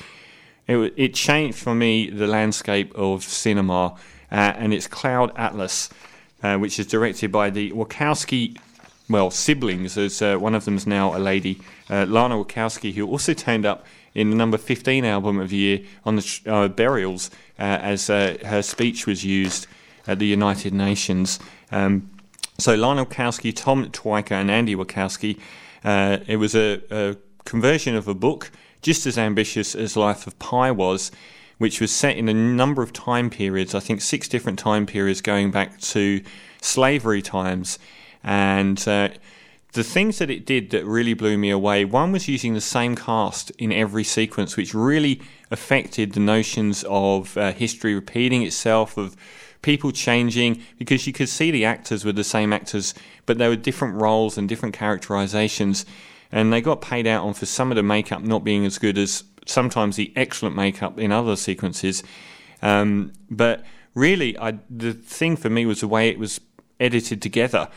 it, 0.66 0.94
it 0.96 1.14
changed 1.14 1.58
for 1.58 1.74
me 1.74 2.10
the 2.10 2.26
landscape 2.26 2.92
of 2.96 3.22
cinema, 3.22 3.94
uh, 4.32 4.54
and 4.56 4.74
it's 4.74 4.86
Cloud 4.88 5.32
Atlas. 5.36 5.90
Uh, 6.40 6.56
which 6.56 6.78
is 6.78 6.86
directed 6.86 7.32
by 7.32 7.50
the 7.50 7.72
Wachowski 7.72 8.56
well, 9.08 9.30
siblings, 9.30 9.96
as 9.96 10.20
uh, 10.20 10.36
one 10.36 10.54
of 10.54 10.64
them 10.64 10.76
is 10.76 10.86
now 10.86 11.16
a 11.16 11.18
lady, 11.18 11.60
uh, 11.88 12.04
Lana 12.06 12.36
Wachowski, 12.36 12.92
who 12.94 13.06
also 13.06 13.32
turned 13.32 13.64
up 13.64 13.86
in 14.14 14.30
the 14.30 14.36
number 14.36 14.58
15 14.58 15.04
album 15.04 15.38
of 15.38 15.50
the 15.50 15.56
year 15.56 15.80
on 16.04 16.16
the 16.16 16.40
uh, 16.46 16.68
burials 16.68 17.30
uh, 17.58 17.62
as 17.62 18.10
uh, 18.10 18.36
her 18.44 18.62
speech 18.62 19.06
was 19.06 19.24
used 19.24 19.66
at 20.06 20.18
the 20.18 20.26
United 20.26 20.74
Nations. 20.74 21.38
Um, 21.70 22.10
so 22.58 22.74
Lana 22.74 23.06
Wachowski, 23.06 23.54
Tom 23.54 23.86
Tykwer, 23.90 24.32
and 24.32 24.50
Andy 24.50 24.74
Wachowski. 24.74 25.38
Uh, 25.84 26.18
it 26.26 26.36
was 26.36 26.54
a, 26.54 26.82
a 26.90 27.16
conversion 27.44 27.94
of 27.94 28.08
a 28.08 28.14
book 28.14 28.50
just 28.82 29.06
as 29.06 29.16
ambitious 29.16 29.74
as 29.74 29.96
Life 29.96 30.26
of 30.26 30.38
Pi 30.38 30.70
was, 30.70 31.10
which 31.58 31.80
was 31.80 31.90
set 31.90 32.16
in 32.16 32.28
a 32.28 32.34
number 32.34 32.82
of 32.82 32.92
time 32.92 33.30
periods. 33.30 33.74
I 33.74 33.80
think 33.80 34.00
six 34.00 34.28
different 34.28 34.58
time 34.58 34.86
periods 34.86 35.20
going 35.20 35.50
back 35.50 35.78
to 35.80 36.22
slavery 36.60 37.22
times 37.22 37.78
and 38.22 38.86
uh, 38.88 39.08
the 39.72 39.84
things 39.84 40.18
that 40.18 40.30
it 40.30 40.46
did 40.46 40.70
that 40.70 40.84
really 40.84 41.14
blew 41.14 41.36
me 41.36 41.50
away 41.50 41.84
one 41.84 42.12
was 42.12 42.26
using 42.28 42.54
the 42.54 42.60
same 42.60 42.96
cast 42.96 43.50
in 43.52 43.72
every 43.72 44.04
sequence, 44.04 44.56
which 44.56 44.74
really 44.74 45.20
affected 45.50 46.12
the 46.12 46.20
notions 46.20 46.84
of 46.88 47.36
uh, 47.36 47.52
history 47.52 47.94
repeating 47.94 48.42
itself, 48.42 48.96
of 48.96 49.16
people 49.62 49.92
changing, 49.92 50.62
because 50.78 51.06
you 51.06 51.12
could 51.12 51.28
see 51.28 51.50
the 51.50 51.64
actors 51.64 52.04
were 52.04 52.12
the 52.12 52.24
same 52.24 52.52
actors, 52.52 52.94
but 53.26 53.38
they 53.38 53.48
were 53.48 53.56
different 53.56 54.00
roles 54.00 54.38
and 54.38 54.48
different 54.48 54.74
characterizations. 54.74 55.84
And 56.30 56.52
they 56.52 56.60
got 56.60 56.80
paid 56.80 57.06
out 57.06 57.24
on 57.24 57.34
for 57.34 57.46
some 57.46 57.70
of 57.70 57.76
the 57.76 57.82
makeup 57.82 58.22
not 58.22 58.44
being 58.44 58.66
as 58.66 58.78
good 58.78 58.98
as 58.98 59.24
sometimes 59.46 59.96
the 59.96 60.12
excellent 60.14 60.54
makeup 60.54 60.98
in 60.98 61.10
other 61.10 61.36
sequences. 61.36 62.02
Um, 62.62 63.12
but 63.30 63.64
really, 63.94 64.38
I, 64.38 64.58
the 64.68 64.92
thing 64.92 65.36
for 65.36 65.50
me 65.50 65.66
was 65.66 65.80
the 65.80 65.88
way 65.88 66.08
it 66.08 66.18
was 66.18 66.40
edited 66.80 67.22
together. 67.22 67.68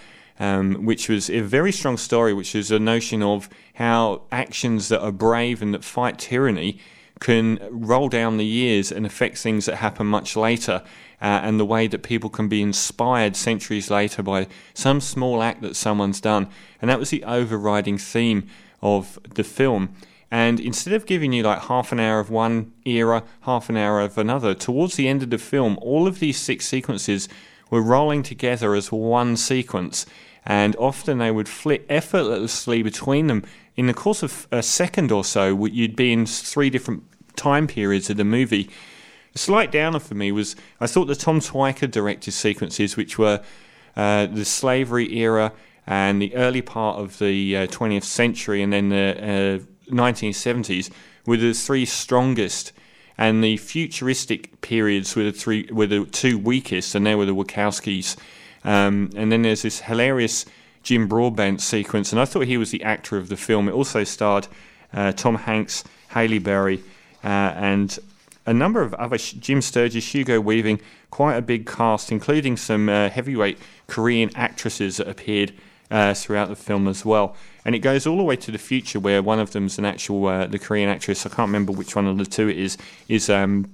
Um, 0.42 0.86
which 0.86 1.08
was 1.08 1.30
a 1.30 1.42
very 1.42 1.72
strong 1.72 1.98
story, 1.98 2.34
which 2.34 2.56
is 2.56 2.72
a 2.72 2.80
notion 2.80 3.22
of 3.22 3.48
how 3.76 4.24
actions 4.32 4.90
that 4.90 5.00
are 5.00 5.12
brave 5.12 5.62
and 5.62 5.72
that 5.76 5.84
fight 5.84 6.18
tyranny 6.18 6.80
can 7.20 7.60
roll 7.70 8.10
down 8.10 8.38
the 8.38 8.46
years 8.46 8.92
and 8.92 9.06
affect 9.06 9.38
things 9.38 9.68
that 9.68 9.76
happen 9.76 10.08
much 10.08 10.36
later, 10.36 10.82
uh, 11.22 11.42
and 11.44 11.60
the 11.60 11.66
way 11.66 11.86
that 11.86 12.02
people 12.02 12.32
can 12.32 12.48
be 12.48 12.64
inspired 12.64 13.36
centuries 13.36 13.92
later 13.92 14.24
by 14.24 14.48
some 14.74 15.00
small 15.00 15.44
act 15.44 15.62
that 15.62 15.76
someone's 15.76 16.20
done. 16.20 16.48
And 16.82 16.90
that 16.90 16.98
was 16.98 17.12
the 17.12 17.24
overriding 17.24 18.00
theme 18.00 18.48
of 18.82 19.20
the 19.36 19.44
film. 19.44 19.94
And 20.32 20.60
instead 20.60 20.94
of 20.94 21.06
giving 21.06 21.34
you 21.34 21.44
like 21.44 21.60
half 21.66 21.92
an 21.92 22.00
hour 22.00 22.20
of 22.20 22.32
one 22.32 22.72
era, 22.84 23.24
half 23.42 23.70
an 23.70 23.78
hour 23.78 24.02
of 24.02 24.18
another, 24.18 24.56
towards 24.56 24.96
the 24.96 25.08
end 25.08 25.22
of 25.22 25.30
the 25.30 25.38
film, 25.38 25.78
all 25.84 26.08
of 26.08 26.20
these 26.20 26.40
six 26.40 26.66
sequences 26.66 27.30
were 27.70 27.82
rolling 27.82 28.24
together 28.24 28.74
as 28.74 28.92
one 28.92 29.38
sequence. 29.38 30.08
And 30.46 30.76
often 30.78 31.20
they 31.20 31.32
would 31.32 31.48
flit 31.48 31.86
effortlessly 31.90 32.82
between 32.82 33.28
them. 33.28 33.44
In 33.76 33.88
the 33.88 33.94
course 33.94 34.24
of 34.24 34.48
a 34.52 34.64
second 34.64 35.12
or 35.12 35.24
so, 35.24 35.66
you'd 35.66 35.96
be 35.96 36.12
in 36.12 36.26
three 36.26 36.70
different 36.70 37.04
time 37.36 37.68
periods 37.68 38.10
of 38.10 38.18
the 38.18 38.24
movie. 38.24 38.70
A 39.34 39.38
slight 39.38 39.72
downer 39.72 40.00
for 40.00 40.16
me 40.16 40.32
was 40.32 40.56
I 40.80 40.88
thought 40.88 41.06
the 41.06 41.16
Tom 41.16 41.40
Tykwer 41.40 41.90
directed 41.90 42.32
sequences, 42.32 42.98
which 42.98 43.18
were 43.18 43.42
uh, 43.96 44.26
the 44.26 44.46
slavery 44.46 45.18
era 45.18 45.54
and 45.88 46.22
the 46.22 46.36
early 46.36 46.62
part 46.62 46.98
of 46.98 47.20
the 47.20 47.58
uh, 47.58 47.68
20th 47.68 48.04
century 48.04 48.62
and 48.62 48.74
then 48.74 48.90
the 48.90 49.62
uh, 49.62 49.94
1970s, 49.94 50.90
were 51.26 51.38
the 51.38 51.54
three 51.54 51.86
strongest. 51.86 52.72
And 53.18 53.44
the 53.44 53.58
futuristic 53.58 54.62
periods 54.62 55.16
were 55.16 55.24
the 55.24 55.32
three 55.32 55.70
were 55.72 55.86
the 55.86 56.06
two 56.06 56.40
weakest, 56.40 56.96
and 56.96 57.06
they 57.06 57.14
were 57.14 57.26
the 57.26 57.36
Wachowskis. 57.36 58.18
Um, 58.64 59.10
and 59.16 59.32
then 59.32 59.42
there's 59.42 59.64
this 59.64 59.82
hilarious 59.82 60.46
Jim 60.84 61.08
Broadbent 61.08 61.62
sequence, 61.62 62.12
and 62.12 62.20
I 62.20 62.26
thought 62.26 62.46
he 62.46 62.58
was 62.58 62.72
the 62.72 62.84
actor 62.84 63.18
of 63.18 63.30
the 63.30 63.38
film. 63.38 63.68
It 63.68 63.74
also 63.74 64.04
starred 64.04 64.48
uh, 64.94 65.12
Tom 65.12 65.36
Hanks, 65.36 65.84
Halle 66.10 66.40
Berry, 66.40 66.84
uh, 67.24 67.28
and 67.28 67.98
a 68.46 68.54
number 68.54 68.82
of 68.82 68.94
other 68.96 69.18
Jim 69.18 69.62
Sturgess, 69.62 70.14
Hugo 70.14 70.40
Weaving, 70.42 70.82
quite 71.12 71.36
a 71.36 71.42
big 71.42 71.68
cast, 71.68 72.12
including 72.12 72.58
some 72.58 72.90
uh, 72.90 73.10
heavyweight 73.10 73.60
Korean 73.88 74.32
actresses 74.36 74.98
that 74.98 75.08
appeared 75.08 75.54
uh, 75.92 76.14
throughout 76.14 76.50
the 76.50 76.56
film 76.56 76.88
as 76.88 77.06
well. 77.06 77.36
And 77.64 77.76
it 77.76 77.80
goes 77.80 78.08
all 78.08 78.18
the 78.18 78.24
way 78.24 78.36
to 78.38 78.52
the 78.52 78.58
future, 78.58 79.00
where 79.00 79.22
one 79.22 79.40
of 79.40 79.52
them's 79.52 79.78
an 79.78 79.86
actual 79.86 80.26
uh, 80.28 80.48
the 80.48 80.58
Korean 80.58 80.90
actress. 80.90 81.26
I 81.26 81.30
can't 81.30 81.50
remember 81.50 81.72
which 81.72 81.96
one 81.96 82.08
of 82.08 82.18
the 82.18 82.26
two 82.26 82.48
it 82.48 82.58
is. 82.58 82.78
Is 83.08 83.30
um, 83.30 83.70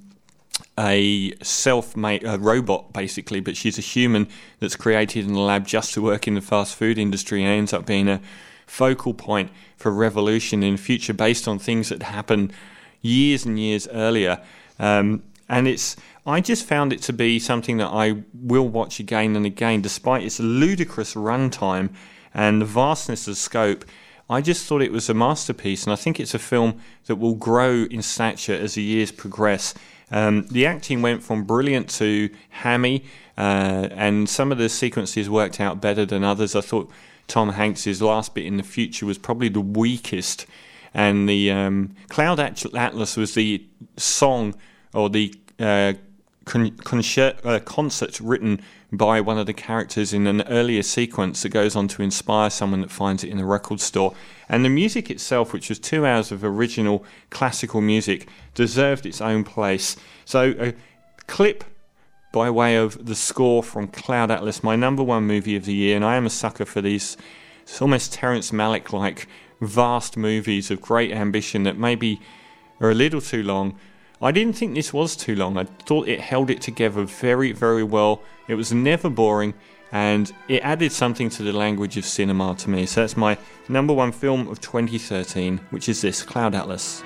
a 0.77 1.33
self-made 1.41 2.23
a 2.23 2.37
robot 2.37 2.93
basically, 2.93 3.39
but 3.39 3.57
she's 3.57 3.77
a 3.77 3.81
human 3.81 4.27
that's 4.59 4.75
created 4.75 5.25
in 5.25 5.35
a 5.35 5.41
lab 5.41 5.65
just 5.65 5.93
to 5.93 6.01
work 6.01 6.27
in 6.27 6.35
the 6.35 6.41
fast 6.41 6.75
food 6.75 6.97
industry 6.97 7.43
and 7.43 7.51
ends 7.51 7.73
up 7.73 7.85
being 7.85 8.07
a 8.07 8.21
focal 8.65 9.13
point 9.13 9.49
for 9.75 9.91
revolution 9.91 10.63
in 10.63 10.73
the 10.73 10.81
future 10.81 11.13
based 11.13 11.47
on 11.47 11.57
things 11.57 11.89
that 11.89 12.03
happen 12.03 12.51
years 13.01 13.45
and 13.45 13.59
years 13.59 13.87
earlier. 13.89 14.41
Um, 14.79 15.23
and 15.49 15.67
it's 15.67 15.95
I 16.25 16.41
just 16.41 16.65
found 16.65 16.91
it 16.91 17.01
to 17.03 17.13
be 17.13 17.39
something 17.39 17.77
that 17.77 17.87
I 17.87 18.23
will 18.33 18.67
watch 18.67 18.99
again 18.99 19.37
and 19.37 19.45
again, 19.45 19.81
despite 19.81 20.23
its 20.23 20.41
ludicrous 20.41 21.13
runtime 21.13 21.89
and 22.33 22.61
the 22.61 22.65
vastness 22.65 23.29
of 23.29 23.37
scope. 23.37 23.85
I 24.29 24.41
just 24.41 24.67
thought 24.67 24.81
it 24.81 24.91
was 24.91 25.09
a 25.09 25.13
masterpiece, 25.13 25.85
and 25.85 25.93
I 25.93 25.95
think 25.95 26.19
it's 26.19 26.33
a 26.33 26.39
film 26.39 26.81
that 27.05 27.15
will 27.15 27.35
grow 27.35 27.85
in 27.89 28.01
stature 28.01 28.53
as 28.53 28.73
the 28.73 28.81
years 28.81 29.09
progress. 29.09 29.73
Um, 30.09 30.47
the 30.47 30.65
acting 30.65 31.01
went 31.01 31.23
from 31.23 31.43
brilliant 31.43 31.89
to 31.91 32.29
hammy, 32.49 33.03
uh, 33.37 33.89
and 33.91 34.29
some 34.29 34.51
of 34.51 34.57
the 34.57 34.69
sequences 34.69 35.29
worked 35.29 35.59
out 35.59 35.81
better 35.81 36.05
than 36.05 36.23
others. 36.23 36.55
I 36.55 36.61
thought 36.61 36.89
Tom 37.27 37.49
Hanks's 37.49 38.01
last 38.01 38.33
bit 38.33 38.45
in 38.45 38.57
the 38.57 38.63
future 38.63 39.05
was 39.05 39.17
probably 39.17 39.49
the 39.49 39.61
weakest 39.61 40.45
and 40.93 41.29
the 41.29 41.51
um, 41.51 41.95
Cloud 42.09 42.39
Atlas 42.39 43.17
was 43.17 43.35
the 43.35 43.65
song 43.97 44.55
or 44.93 45.09
the 45.09 45.33
uh, 45.59 45.93
con- 46.47 46.71
concert, 46.77 47.45
uh, 47.45 47.59
concert 47.59 48.19
written 48.19 48.59
by 48.91 49.21
one 49.21 49.37
of 49.37 49.45
the 49.45 49.53
characters 49.53 50.13
in 50.13 50.25
an 50.25 50.41
earlier 50.43 50.81
sequence 50.81 51.43
that 51.43 51.49
goes 51.49 51.75
on 51.75 51.87
to 51.89 52.01
inspire 52.01 52.49
someone 52.49 52.81
that 52.81 52.89
finds 52.89 53.23
it 53.23 53.29
in 53.29 53.39
a 53.39 53.45
record 53.45 53.79
store. 53.79 54.15
And 54.49 54.65
the 54.65 54.69
music 54.69 55.11
itself, 55.11 55.53
which 55.53 55.69
was 55.69 55.77
two 55.77 56.05
hours 56.05 56.31
of 56.31 56.43
original 56.43 57.05
classical 57.29 57.81
music, 57.81 58.27
deserved 58.55 59.05
its 59.05 59.21
own 59.21 59.43
place. 59.43 59.97
So, 60.25 60.55
a 60.57 60.73
clip 61.27 61.63
by 62.31 62.49
way 62.49 62.77
of 62.77 63.05
the 63.05 63.15
score 63.15 63.61
from 63.61 63.87
Cloud 63.87 64.31
Atlas, 64.31 64.63
my 64.63 64.75
number 64.75 65.03
one 65.03 65.27
movie 65.27 65.55
of 65.55 65.65
the 65.65 65.73
year, 65.73 65.95
and 65.95 66.05
I 66.05 66.15
am 66.15 66.25
a 66.25 66.29
sucker 66.29 66.65
for 66.65 66.81
these. 66.81 67.17
It's 67.63 67.81
almost 67.81 68.13
Terrence 68.13 68.51
Malick 68.51 68.93
like 68.93 69.27
vast 69.59 70.15
movies 70.15 70.71
of 70.71 70.81
great 70.81 71.11
ambition 71.11 71.63
that 71.63 71.77
maybe 71.77 72.21
are 72.79 72.91
a 72.91 72.95
little 72.95 73.21
too 73.21 73.43
long. 73.43 73.77
I 74.21 74.31
didn't 74.31 74.53
think 74.53 74.73
this 74.73 74.93
was 74.93 75.15
too 75.15 75.35
long. 75.35 75.57
I 75.57 75.65
thought 75.65 76.07
it 76.07 76.19
held 76.19 76.49
it 76.49 76.61
together 76.61 77.03
very, 77.03 77.51
very 77.51 77.83
well. 77.83 78.21
It 78.47 78.55
was 78.55 78.73
never 78.73 79.09
boring 79.09 79.53
and 79.91 80.31
it 80.47 80.61
added 80.63 80.91
something 80.91 81.29
to 81.29 81.43
the 81.43 81.53
language 81.53 81.97
of 81.97 82.05
cinema 82.05 82.55
to 82.55 82.69
me. 82.69 82.85
So 82.85 83.01
that's 83.01 83.15
my 83.15 83.37
number 83.69 83.93
one 83.93 84.11
film 84.11 84.47
of 84.47 84.59
2013, 84.59 85.59
which 85.69 85.87
is 85.87 86.01
this 86.01 86.23
Cloud 86.23 86.55
Atlas. 86.55 87.03